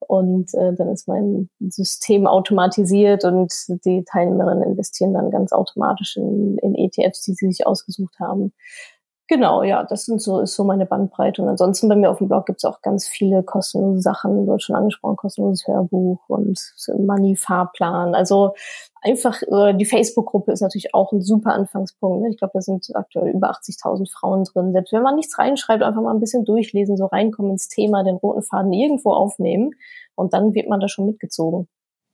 und 0.00 0.54
äh, 0.54 0.74
dann 0.74 0.88
ist 0.88 1.08
mein 1.08 1.48
System 1.60 2.26
automatisiert 2.26 3.24
und 3.24 3.52
die 3.84 4.04
Teilnehmerinnen 4.04 4.62
investieren 4.62 5.14
dann 5.14 5.30
ganz 5.30 5.52
automatisch 5.52 6.16
in, 6.16 6.58
in 6.58 6.74
ETFs, 6.74 7.22
die 7.22 7.34
sie 7.34 7.50
sich 7.50 7.66
ausgesucht 7.66 8.18
haben. 8.20 8.52
Genau, 9.28 9.64
ja, 9.64 9.82
das 9.82 10.04
sind 10.04 10.22
so, 10.22 10.40
ist 10.40 10.54
so 10.54 10.62
meine 10.62 10.86
Bandbreite. 10.86 11.42
Und 11.42 11.48
ansonsten 11.48 11.88
bei 11.88 11.96
mir 11.96 12.10
auf 12.10 12.18
dem 12.18 12.28
Blog 12.28 12.46
gibt's 12.46 12.64
auch 12.64 12.80
ganz 12.80 13.08
viele 13.08 13.42
kostenlose 13.42 14.00
Sachen. 14.00 14.46
Du 14.46 14.52
hast 14.52 14.62
schon 14.62 14.76
angesprochen, 14.76 15.16
kostenloses 15.16 15.66
Hörbuch 15.66 16.20
und 16.28 16.60
Money-Fahrplan. 16.96 18.14
Also 18.14 18.54
einfach, 19.02 19.42
äh, 19.42 19.74
die 19.74 19.84
Facebook-Gruppe 19.84 20.52
ist 20.52 20.60
natürlich 20.60 20.94
auch 20.94 21.10
ein 21.10 21.22
super 21.22 21.54
Anfangspunkt. 21.54 22.22
Ne? 22.22 22.30
Ich 22.30 22.38
glaube, 22.38 22.52
da 22.54 22.60
sind 22.60 22.86
aktuell 22.94 23.30
über 23.30 23.50
80.000 23.50 24.08
Frauen 24.12 24.44
drin. 24.44 24.72
Selbst 24.72 24.92
wenn 24.92 25.02
man 25.02 25.16
nichts 25.16 25.36
reinschreibt, 25.36 25.82
einfach 25.82 26.02
mal 26.02 26.14
ein 26.14 26.20
bisschen 26.20 26.44
durchlesen, 26.44 26.96
so 26.96 27.06
reinkommen 27.06 27.50
ins 27.50 27.66
Thema, 27.66 28.04
den 28.04 28.16
roten 28.16 28.42
Faden 28.42 28.72
irgendwo 28.72 29.12
aufnehmen 29.12 29.72
und 30.14 30.34
dann 30.34 30.54
wird 30.54 30.68
man 30.68 30.78
da 30.78 30.86
schon 30.86 31.06
mitgezogen. 31.06 31.66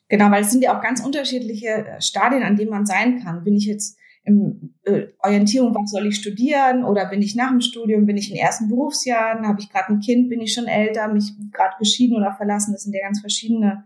Genau, 0.08 0.30
weil 0.30 0.42
es 0.42 0.50
sind 0.50 0.62
ja 0.62 0.76
auch 0.76 0.82
ganz 0.82 1.04
unterschiedliche 1.04 1.86
Stadien, 1.98 2.42
an 2.42 2.56
denen 2.56 2.70
man 2.70 2.86
sein 2.86 3.22
kann. 3.22 3.44
Bin 3.44 3.54
ich 3.54 3.66
jetzt 3.66 3.98
im 4.24 4.74
äh, 4.84 5.08
Orientierung, 5.18 5.74
was 5.74 5.90
soll 5.90 6.06
ich 6.06 6.16
studieren 6.16 6.84
oder 6.84 7.06
bin 7.06 7.22
ich 7.22 7.34
nach 7.34 7.50
dem 7.50 7.60
Studium, 7.60 8.06
bin 8.06 8.16
ich 8.16 8.30
in 8.30 8.36
ersten 8.36 8.68
Berufsjahren, 8.68 9.48
habe 9.48 9.60
ich 9.60 9.70
gerade 9.70 9.92
ein 9.92 10.00
Kind, 10.00 10.28
bin 10.28 10.40
ich 10.40 10.54
schon 10.54 10.66
älter, 10.66 11.08
mich 11.08 11.32
gerade 11.52 11.74
geschieden 11.78 12.16
oder 12.16 12.32
verlassen. 12.32 12.72
Das 12.72 12.82
sind 12.82 12.94
ja 12.94 13.02
ganz 13.02 13.20
verschiedene 13.20 13.84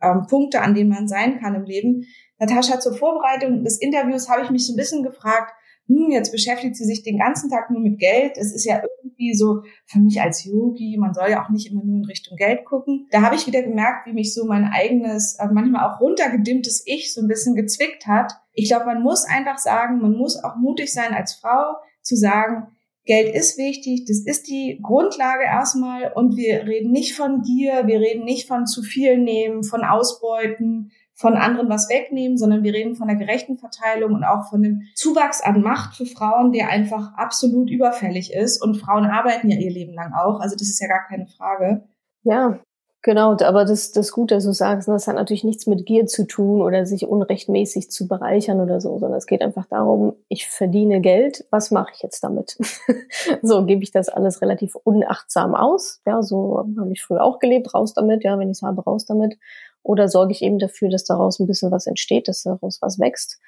ähm, 0.00 0.26
Punkte, 0.28 0.62
an 0.62 0.74
denen 0.74 0.90
man 0.90 1.06
sein 1.06 1.38
kann 1.40 1.54
im 1.54 1.64
Leben. 1.64 2.04
Natascha, 2.38 2.80
zur 2.80 2.94
Vorbereitung 2.94 3.62
des 3.62 3.80
Interviews 3.80 4.28
habe 4.28 4.42
ich 4.42 4.50
mich 4.50 4.66
so 4.66 4.72
ein 4.72 4.76
bisschen 4.76 5.02
gefragt, 5.02 5.52
hm, 5.86 6.10
jetzt 6.10 6.32
beschäftigt 6.32 6.76
sie 6.76 6.84
sich 6.84 7.02
den 7.02 7.18
ganzen 7.18 7.50
Tag 7.50 7.70
nur 7.70 7.80
mit 7.80 7.98
Geld. 7.98 8.38
Es 8.38 8.54
ist 8.54 8.64
ja 8.64 8.82
irgendwie 8.82 9.34
so 9.34 9.62
für 9.86 9.98
mich 9.98 10.20
als 10.20 10.44
Yogi, 10.44 10.96
man 10.98 11.12
soll 11.12 11.30
ja 11.30 11.44
auch 11.44 11.50
nicht 11.50 11.70
immer 11.70 11.84
nur 11.84 11.98
in 11.98 12.04
Richtung 12.04 12.36
Geld 12.36 12.64
gucken. 12.64 13.06
Da 13.10 13.22
habe 13.22 13.36
ich 13.36 13.46
wieder 13.46 13.62
gemerkt, 13.62 14.06
wie 14.06 14.12
mich 14.12 14.32
so 14.32 14.46
mein 14.46 14.64
eigenes, 14.64 15.38
äh, 15.38 15.46
manchmal 15.52 15.88
auch 15.88 16.00
runtergedimmtes 16.00 16.82
Ich 16.86 17.12
so 17.12 17.20
ein 17.20 17.28
bisschen 17.28 17.54
gezwickt 17.54 18.06
hat. 18.06 18.32
Ich 18.52 18.68
glaube, 18.68 18.86
man 18.86 19.02
muss 19.02 19.26
einfach 19.26 19.58
sagen, 19.58 20.00
man 20.00 20.12
muss 20.12 20.42
auch 20.42 20.56
mutig 20.56 20.92
sein 20.92 21.12
als 21.12 21.34
Frau 21.34 21.76
zu 22.02 22.16
sagen, 22.16 22.68
Geld 23.06 23.34
ist 23.34 23.58
wichtig, 23.58 24.06
das 24.06 24.20
ist 24.20 24.48
die 24.48 24.80
Grundlage 24.82 25.44
erstmal 25.44 26.12
und 26.14 26.36
wir 26.36 26.64
reden 26.64 26.90
nicht 26.90 27.14
von 27.14 27.42
Gier, 27.42 27.86
wir 27.86 28.00
reden 28.00 28.24
nicht 28.24 28.48
von 28.48 28.66
zu 28.66 28.82
viel 28.82 29.18
nehmen, 29.18 29.62
von 29.62 29.84
Ausbeuten, 29.84 30.90
von 31.14 31.36
anderen 31.36 31.68
was 31.68 31.88
wegnehmen, 31.88 32.36
sondern 32.36 32.62
wir 32.64 32.74
reden 32.74 32.96
von 32.96 33.08
der 33.08 33.16
gerechten 33.16 33.56
Verteilung 33.56 34.12
und 34.14 34.24
auch 34.24 34.48
von 34.50 34.62
dem 34.62 34.82
Zuwachs 34.94 35.40
an 35.40 35.62
Macht 35.62 35.96
für 35.96 36.06
Frauen, 36.06 36.52
der 36.52 36.68
einfach 36.68 37.14
absolut 37.16 37.70
überfällig 37.70 38.32
ist. 38.32 38.62
Und 38.62 38.76
Frauen 38.76 39.06
arbeiten 39.06 39.48
ja 39.48 39.56
ihr 39.56 39.70
Leben 39.70 39.94
lang 39.94 40.12
auch. 40.12 40.40
Also 40.40 40.56
das 40.56 40.68
ist 40.68 40.80
ja 40.80 40.88
gar 40.88 41.06
keine 41.06 41.26
Frage. 41.26 41.84
Ja, 42.24 42.58
Genau, 43.04 43.36
aber 43.36 43.66
das, 43.66 43.92
das 43.92 44.12
Gute, 44.12 44.34
dass 44.34 44.46
du 44.46 44.54
sagst, 44.54 44.88
das 44.88 45.06
hat 45.06 45.16
natürlich 45.16 45.44
nichts 45.44 45.66
mit 45.66 45.84
Gier 45.84 46.06
zu 46.06 46.26
tun 46.26 46.62
oder 46.62 46.86
sich 46.86 47.06
unrechtmäßig 47.06 47.90
zu 47.90 48.08
bereichern 48.08 48.60
oder 48.62 48.80
so, 48.80 48.98
sondern 48.98 49.18
es 49.18 49.26
geht 49.26 49.42
einfach 49.42 49.66
darum, 49.66 50.14
ich 50.28 50.48
verdiene 50.48 51.02
Geld, 51.02 51.44
was 51.50 51.70
mache 51.70 51.92
ich 51.94 52.02
jetzt 52.02 52.24
damit? 52.24 52.56
so 53.42 53.66
gebe 53.66 53.82
ich 53.82 53.92
das 53.92 54.08
alles 54.08 54.40
relativ 54.40 54.74
unachtsam 54.74 55.54
aus. 55.54 56.00
Ja, 56.06 56.22
so 56.22 56.64
habe 56.78 56.92
ich 56.92 57.02
früher 57.02 57.22
auch 57.22 57.40
gelebt, 57.40 57.74
raus 57.74 57.92
damit, 57.92 58.24
ja, 58.24 58.38
wenn 58.38 58.48
ich 58.48 58.56
es 58.56 58.62
habe, 58.62 58.82
raus 58.82 59.04
damit. 59.04 59.36
Oder 59.84 60.08
sorge 60.08 60.32
ich 60.32 60.42
eben 60.42 60.58
dafür, 60.58 60.88
dass 60.88 61.04
daraus 61.04 61.38
ein 61.38 61.46
bisschen 61.46 61.70
was 61.70 61.86
entsteht, 61.86 62.26
dass 62.26 62.42
daraus 62.42 62.82
was 62.82 62.98
wächst 62.98 63.38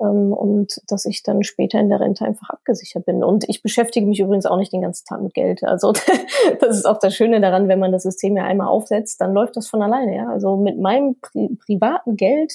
ähm, 0.00 0.32
und 0.32 0.80
dass 0.88 1.06
ich 1.06 1.22
dann 1.22 1.42
später 1.42 1.80
in 1.80 1.88
der 1.88 2.00
Rente 2.00 2.24
einfach 2.24 2.50
abgesichert 2.50 3.06
bin. 3.06 3.24
Und 3.24 3.48
ich 3.48 3.62
beschäftige 3.62 4.06
mich 4.06 4.20
übrigens 4.20 4.46
auch 4.46 4.58
nicht 4.58 4.72
den 4.72 4.82
ganzen 4.82 5.06
Tag 5.06 5.22
mit 5.22 5.34
Geld. 5.34 5.64
Also 5.64 5.92
das 6.60 6.76
ist 6.76 6.86
auch 6.86 6.98
das 6.98 7.14
Schöne 7.14 7.40
daran, 7.40 7.68
wenn 7.68 7.80
man 7.80 7.92
das 7.92 8.04
System 8.04 8.36
ja 8.36 8.44
einmal 8.44 8.68
aufsetzt, 8.68 9.20
dann 9.20 9.32
läuft 9.32 9.56
das 9.56 9.68
von 9.68 9.82
alleine. 9.82 10.14
Ja? 10.14 10.28
Also 10.28 10.56
mit 10.56 10.78
meinem 10.78 11.16
pri 11.20 11.56
privaten 11.64 12.16
Geld, 12.16 12.54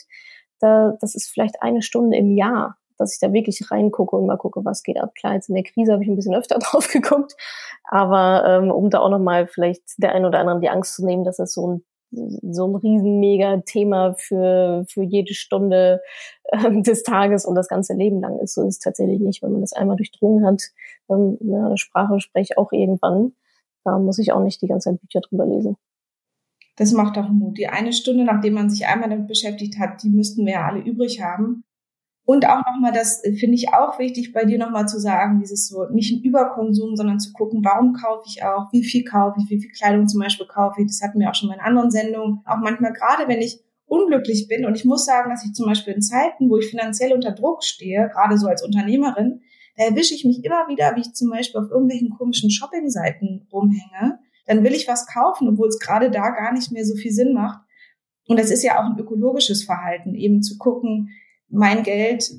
da, 0.59 0.95
das 1.01 1.15
ist 1.15 1.29
vielleicht 1.29 1.61
eine 1.61 1.81
Stunde 1.81 2.17
im 2.17 2.31
Jahr 2.31 2.77
dass 3.01 3.15
ich 3.15 3.19
da 3.19 3.33
wirklich 3.33 3.71
reingucke 3.71 4.15
und 4.15 4.27
mal 4.27 4.37
gucke, 4.37 4.63
was 4.63 4.83
geht 4.83 4.99
ab. 5.01 5.15
Klar, 5.15 5.33
jetzt 5.33 5.49
in 5.49 5.55
der 5.55 5.63
Krise 5.63 5.91
habe 5.91 6.03
ich 6.03 6.09
ein 6.09 6.15
bisschen 6.15 6.35
öfter 6.35 6.59
drauf 6.59 6.87
geguckt, 6.87 7.35
aber 7.89 8.43
ähm, 8.45 8.69
um 8.69 8.91
da 8.91 8.99
auch 8.99 9.09
nochmal 9.09 9.47
vielleicht 9.47 9.81
der 9.97 10.13
einen 10.13 10.25
oder 10.25 10.39
anderen 10.39 10.61
die 10.61 10.69
Angst 10.69 10.93
zu 10.93 11.03
nehmen, 11.03 11.23
dass 11.23 11.37
das 11.37 11.51
so 11.53 11.67
ein 11.67 11.83
so 12.11 12.67
ein 12.67 12.75
riesen 12.75 13.19
mega 13.19 13.61
Thema 13.65 14.15
für, 14.15 14.85
für 14.89 15.03
jede 15.03 15.33
Stunde 15.33 16.01
ähm, 16.51 16.83
des 16.83 17.03
Tages 17.03 17.45
und 17.45 17.55
das 17.55 17.67
ganze 17.67 17.93
Leben 17.93 18.21
lang 18.21 18.39
ist. 18.39 18.55
So 18.55 18.61
ist 18.61 18.75
es 18.75 18.79
tatsächlich 18.79 19.19
nicht, 19.19 19.41
wenn 19.41 19.51
man 19.51 19.61
das 19.61 19.73
einmal 19.73 19.95
durchdrungen 19.95 20.45
hat. 20.45 20.61
Ähm, 21.09 21.37
eine 21.41 21.77
Sprache 21.77 22.19
spreche 22.19 22.57
auch 22.57 22.71
irgendwann. 22.71 23.33
Da 23.83 23.97
muss 23.97 24.19
ich 24.19 24.31
auch 24.31 24.43
nicht 24.43 24.61
die 24.61 24.67
ganze 24.67 24.91
Zeit 24.91 25.01
Bücher 25.01 25.21
drüber 25.21 25.45
lesen. 25.45 25.77
Das 26.75 26.93
macht 26.93 27.17
doch 27.17 27.29
Mut. 27.29 27.57
Die 27.57 27.67
eine 27.67 27.93
Stunde, 27.93 28.23
nachdem 28.23 28.53
man 28.53 28.69
sich 28.69 28.87
einmal 28.87 29.09
damit 29.09 29.27
beschäftigt 29.27 29.77
hat, 29.79 30.03
die 30.03 30.09
müssten 30.09 30.45
wir 30.45 30.53
ja 30.53 30.67
alle 30.67 30.81
übrig 30.81 31.21
haben. 31.21 31.63
Und 32.23 32.47
auch 32.47 32.63
nochmal, 32.65 32.93
das 32.93 33.21
finde 33.21 33.55
ich 33.55 33.73
auch 33.73 33.97
wichtig, 33.99 34.31
bei 34.31 34.45
dir 34.45 34.59
nochmal 34.59 34.87
zu 34.87 34.99
sagen, 34.99 35.39
dieses 35.39 35.67
so, 35.67 35.85
nicht 35.91 36.13
ein 36.13 36.23
Überkonsum, 36.23 36.95
sondern 36.95 37.19
zu 37.19 37.33
gucken, 37.33 37.61
warum 37.63 37.93
kaufe 37.93 38.23
ich 38.27 38.43
auch, 38.43 38.71
wie 38.71 38.83
viel 38.83 39.03
kaufe 39.03 39.39
ich, 39.39 39.49
wie 39.49 39.59
viel 39.59 39.71
Kleidung 39.71 40.07
zum 40.07 40.21
Beispiel 40.21 40.45
kaufe 40.45 40.81
ich. 40.81 40.87
Das 40.87 41.01
hatten 41.01 41.19
wir 41.19 41.29
auch 41.29 41.35
schon 41.35 41.49
mal 41.49 41.55
in 41.55 41.61
anderen 41.61 41.91
Sendungen. 41.91 42.41
Auch 42.45 42.57
manchmal 42.57 42.93
gerade, 42.93 43.27
wenn 43.27 43.41
ich 43.41 43.59
unglücklich 43.85 44.47
bin 44.47 44.65
und 44.65 44.75
ich 44.75 44.85
muss 44.85 45.05
sagen, 45.05 45.31
dass 45.31 45.43
ich 45.43 45.53
zum 45.53 45.65
Beispiel 45.65 45.93
in 45.93 46.01
Zeiten, 46.01 46.49
wo 46.49 46.57
ich 46.57 46.69
finanziell 46.69 47.11
unter 47.11 47.31
Druck 47.31 47.63
stehe, 47.63 48.07
gerade 48.09 48.37
so 48.37 48.47
als 48.47 48.63
Unternehmerin, 48.63 49.41
da 49.75 49.83
erwische 49.83 50.13
ich 50.13 50.23
mich 50.23 50.43
immer 50.45 50.67
wieder, 50.67 50.95
wie 50.95 51.01
ich 51.01 51.13
zum 51.13 51.29
Beispiel 51.29 51.59
auf 51.59 51.69
irgendwelchen 51.69 52.11
komischen 52.11 52.51
Shoppingseiten 52.51 53.47
rumhänge. 53.51 54.19
Dann 54.45 54.63
will 54.63 54.73
ich 54.73 54.87
was 54.87 55.07
kaufen, 55.07 55.47
obwohl 55.49 55.67
es 55.67 55.79
gerade 55.79 56.11
da 56.11 56.29
gar 56.29 56.53
nicht 56.53 56.71
mehr 56.71 56.85
so 56.85 56.95
viel 56.95 57.11
Sinn 57.11 57.33
macht. 57.33 57.61
Und 58.27 58.39
das 58.39 58.51
ist 58.51 58.63
ja 58.63 58.79
auch 58.79 58.85
ein 58.85 58.99
ökologisches 58.99 59.63
Verhalten, 59.63 60.15
eben 60.15 60.41
zu 60.41 60.57
gucken, 60.57 61.09
mein 61.51 61.83
Geld 61.83 62.31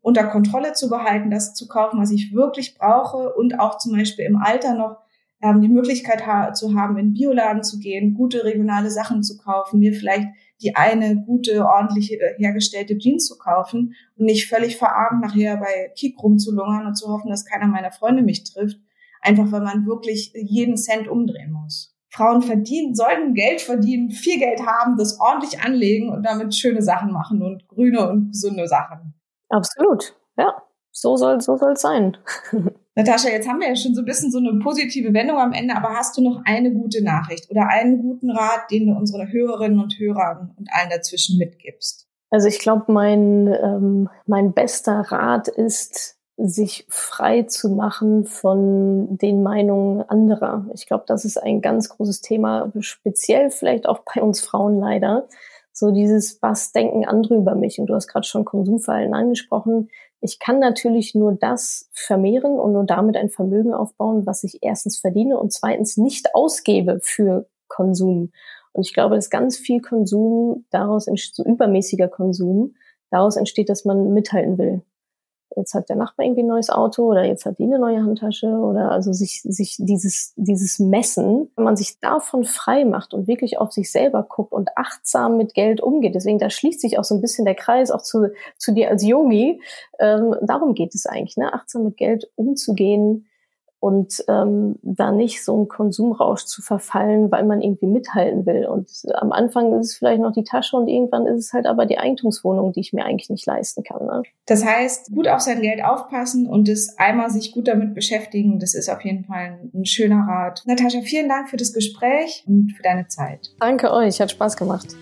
unter 0.00 0.24
Kontrolle 0.24 0.72
zu 0.72 0.88
behalten, 0.88 1.30
das 1.30 1.54
zu 1.54 1.68
kaufen, 1.68 2.00
was 2.00 2.10
ich 2.10 2.32
wirklich 2.32 2.76
brauche 2.76 3.34
und 3.34 3.60
auch 3.60 3.78
zum 3.78 3.92
Beispiel 3.92 4.24
im 4.24 4.36
Alter 4.36 4.74
noch 4.74 4.96
ähm, 5.42 5.60
die 5.60 5.68
Möglichkeit 5.68 6.26
ha 6.26 6.52
zu 6.52 6.74
haben, 6.74 6.98
in 6.98 7.12
Bioladen 7.12 7.62
zu 7.62 7.78
gehen, 7.78 8.14
gute 8.14 8.44
regionale 8.44 8.90
Sachen 8.90 9.22
zu 9.22 9.36
kaufen, 9.36 9.78
mir 9.78 9.92
vielleicht 9.92 10.28
die 10.60 10.74
eine 10.74 11.22
gute, 11.24 11.64
ordentliche 11.64 12.16
äh, 12.16 12.34
hergestellte 12.38 12.98
Jeans 12.98 13.26
zu 13.26 13.38
kaufen 13.38 13.94
und 14.16 14.24
nicht 14.26 14.48
völlig 14.48 14.76
verarmt 14.76 15.20
nachher 15.20 15.58
bei 15.58 15.92
Kik 15.94 16.20
rumzulungern 16.20 16.86
und 16.86 16.96
zu 16.96 17.08
hoffen, 17.08 17.30
dass 17.30 17.44
keiner 17.44 17.68
meiner 17.68 17.92
Freunde 17.92 18.22
mich 18.22 18.44
trifft, 18.44 18.78
einfach 19.20 19.52
weil 19.52 19.62
man 19.62 19.86
wirklich 19.86 20.32
jeden 20.34 20.76
Cent 20.76 21.06
umdrehen 21.06 21.52
muss. 21.52 21.97
Frauen 22.10 22.42
verdienen, 22.42 22.94
sollten 22.94 23.34
Geld 23.34 23.60
verdienen, 23.60 24.10
viel 24.10 24.38
Geld 24.38 24.64
haben, 24.66 24.96
das 24.96 25.20
ordentlich 25.20 25.60
anlegen 25.60 26.10
und 26.10 26.22
damit 26.24 26.54
schöne 26.54 26.82
Sachen 26.82 27.12
machen 27.12 27.42
und 27.42 27.68
grüne 27.68 28.08
und 28.08 28.32
gesunde 28.32 28.66
Sachen. 28.66 29.14
Absolut. 29.50 30.14
Ja, 30.36 30.62
so 30.90 31.16
soll 31.16 31.40
so 31.40 31.56
soll 31.56 31.72
es 31.72 31.82
sein. 31.82 32.16
Natascha, 32.94 33.28
jetzt 33.28 33.48
haben 33.48 33.60
wir 33.60 33.68
ja 33.68 33.76
schon 33.76 33.94
so 33.94 34.02
ein 34.02 34.06
bisschen 34.06 34.32
so 34.32 34.38
eine 34.38 34.58
positive 34.58 35.14
Wendung 35.14 35.38
am 35.38 35.52
Ende, 35.52 35.76
aber 35.76 35.90
hast 35.90 36.16
du 36.16 36.22
noch 36.22 36.42
eine 36.44 36.72
gute 36.72 37.04
Nachricht 37.04 37.48
oder 37.48 37.68
einen 37.68 38.02
guten 38.02 38.30
Rat, 38.30 38.70
den 38.72 38.86
du 38.86 38.92
unseren 38.92 39.30
Hörerinnen 39.30 39.78
und 39.78 39.94
Hörern 39.98 40.52
und 40.58 40.68
allen 40.72 40.90
dazwischen 40.90 41.38
mitgibst? 41.38 42.08
Also 42.30 42.48
ich 42.48 42.58
glaube, 42.58 42.90
mein, 42.92 43.46
ähm, 43.46 44.08
mein 44.26 44.52
bester 44.52 45.00
Rat 45.00 45.46
ist, 45.46 46.17
sich 46.38 46.86
frei 46.88 47.42
zu 47.42 47.68
machen 47.68 48.24
von 48.24 49.18
den 49.18 49.42
Meinungen 49.42 50.02
anderer. 50.02 50.66
Ich 50.72 50.86
glaube, 50.86 51.04
das 51.06 51.24
ist 51.24 51.36
ein 51.36 51.60
ganz 51.60 51.88
großes 51.88 52.20
Thema, 52.20 52.72
speziell 52.78 53.50
vielleicht 53.50 53.88
auch 53.88 54.00
bei 54.14 54.22
uns 54.22 54.40
Frauen 54.40 54.78
leider. 54.78 55.26
So 55.72 55.90
dieses, 55.90 56.40
was 56.40 56.70
denken 56.70 57.04
andere 57.04 57.36
über 57.36 57.56
mich? 57.56 57.80
Und 57.80 57.86
du 57.86 57.94
hast 57.94 58.06
gerade 58.06 58.26
schon 58.26 58.44
Konsumverhalten 58.44 59.14
angesprochen. 59.14 59.90
Ich 60.20 60.38
kann 60.38 60.60
natürlich 60.60 61.14
nur 61.14 61.32
das 61.32 61.88
vermehren 61.92 62.58
und 62.58 62.72
nur 62.72 62.84
damit 62.84 63.16
ein 63.16 63.30
Vermögen 63.30 63.74
aufbauen, 63.74 64.24
was 64.24 64.44
ich 64.44 64.58
erstens 64.62 64.98
verdiene 64.98 65.38
und 65.38 65.52
zweitens 65.52 65.96
nicht 65.96 66.34
ausgebe 66.34 67.00
für 67.02 67.48
Konsum. 67.66 68.30
Und 68.72 68.86
ich 68.86 68.94
glaube, 68.94 69.16
dass 69.16 69.30
ganz 69.30 69.56
viel 69.56 69.80
Konsum 69.80 70.66
daraus 70.70 71.08
entsteht, 71.08 71.34
so 71.34 71.44
übermäßiger 71.44 72.08
Konsum, 72.08 72.74
daraus 73.10 73.36
entsteht, 73.36 73.68
dass 73.68 73.84
man 73.84 74.12
mithalten 74.12 74.56
will 74.58 74.82
jetzt 75.56 75.74
hat 75.74 75.88
der 75.88 75.96
Nachbar 75.96 76.26
irgendwie 76.26 76.42
ein 76.42 76.48
neues 76.48 76.70
Auto 76.70 77.04
oder 77.04 77.24
jetzt 77.24 77.46
hat 77.46 77.58
die 77.58 77.64
eine 77.64 77.78
neue 77.78 78.02
Handtasche 78.02 78.48
oder 78.48 78.90
also 78.90 79.12
sich, 79.12 79.42
sich 79.42 79.76
dieses, 79.78 80.32
dieses 80.36 80.78
Messen, 80.78 81.50
wenn 81.56 81.64
man 81.64 81.76
sich 81.76 82.00
davon 82.00 82.44
frei 82.44 82.84
macht 82.84 83.14
und 83.14 83.28
wirklich 83.28 83.58
auf 83.58 83.72
sich 83.72 83.90
selber 83.90 84.22
guckt 84.22 84.52
und 84.52 84.70
achtsam 84.76 85.36
mit 85.36 85.54
Geld 85.54 85.80
umgeht. 85.80 86.14
Deswegen, 86.14 86.38
da 86.38 86.50
schließt 86.50 86.80
sich 86.80 86.98
auch 86.98 87.04
so 87.04 87.14
ein 87.14 87.20
bisschen 87.20 87.44
der 87.44 87.54
Kreis 87.54 87.90
auch 87.90 88.02
zu, 88.02 88.30
zu 88.56 88.72
dir 88.72 88.90
als 88.90 89.04
Yogi. 89.04 89.60
Ähm, 89.98 90.34
darum 90.42 90.74
geht 90.74 90.94
es 90.94 91.06
eigentlich, 91.06 91.36
ne? 91.36 91.52
achtsam 91.52 91.84
mit 91.84 91.96
Geld 91.96 92.30
umzugehen, 92.34 93.27
und 93.80 94.24
ähm, 94.28 94.76
da 94.82 95.12
nicht 95.12 95.44
so 95.44 95.54
einen 95.54 95.68
Konsumrausch 95.68 96.44
zu 96.44 96.62
verfallen, 96.62 97.30
weil 97.30 97.44
man 97.44 97.60
irgendwie 97.60 97.86
mithalten 97.86 98.44
will. 98.44 98.66
Und 98.66 98.90
am 99.14 99.30
Anfang 99.30 99.78
ist 99.78 99.86
es 99.86 99.96
vielleicht 99.96 100.20
noch 100.20 100.32
die 100.32 100.44
Tasche 100.44 100.76
und 100.76 100.88
irgendwann 100.88 101.26
ist 101.26 101.46
es 101.46 101.52
halt 101.52 101.66
aber 101.66 101.86
die 101.86 101.98
Eigentumswohnung, 101.98 102.72
die 102.72 102.80
ich 102.80 102.92
mir 102.92 103.04
eigentlich 103.04 103.30
nicht 103.30 103.46
leisten 103.46 103.84
kann. 103.84 104.06
Ne? 104.06 104.22
Das 104.46 104.64
heißt, 104.64 105.12
gut 105.12 105.28
auf 105.28 105.40
sein 105.40 105.60
Geld 105.62 105.84
aufpassen 105.84 106.46
und 106.46 106.68
es 106.68 106.98
einmal 106.98 107.30
sich 107.30 107.52
gut 107.52 107.68
damit 107.68 107.94
beschäftigen, 107.94 108.58
das 108.58 108.74
ist 108.74 108.88
auf 108.88 109.04
jeden 109.04 109.24
Fall 109.24 109.58
ein, 109.60 109.70
ein 109.72 109.84
schöner 109.84 110.26
Rat. 110.26 110.62
Natascha, 110.66 111.00
vielen 111.02 111.28
Dank 111.28 111.48
für 111.48 111.56
das 111.56 111.72
Gespräch 111.72 112.44
und 112.48 112.72
für 112.76 112.82
deine 112.82 113.06
Zeit. 113.06 113.50
Danke 113.60 113.92
euch, 113.92 114.20
hat 114.20 114.32
Spaß 114.32 114.56
gemacht. 114.56 114.96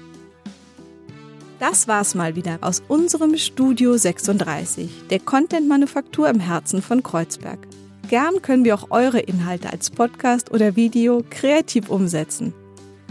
Das 1.58 1.88
war's 1.88 2.14
mal 2.14 2.36
wieder 2.36 2.58
aus 2.60 2.82
unserem 2.86 3.38
Studio 3.38 3.96
36, 3.96 5.08
der 5.08 5.20
Content-Manufaktur 5.20 6.28
im 6.28 6.38
Herzen 6.38 6.82
von 6.82 7.02
Kreuzberg. 7.02 7.65
Gern 8.08 8.40
können 8.40 8.64
wir 8.64 8.74
auch 8.76 8.90
eure 8.90 9.18
Inhalte 9.18 9.72
als 9.72 9.90
Podcast 9.90 10.52
oder 10.52 10.76
Video 10.76 11.24
kreativ 11.28 11.90
umsetzen. 11.90 12.54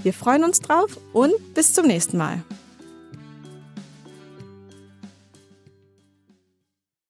Wir 0.04 0.14
freuen 0.14 0.46
uns 0.46 0.62
drauf 0.62 0.98
und 1.12 1.34
bis 1.54 1.74
zum 1.74 1.88
nächsten 1.88 2.18
Mal. 2.18 2.44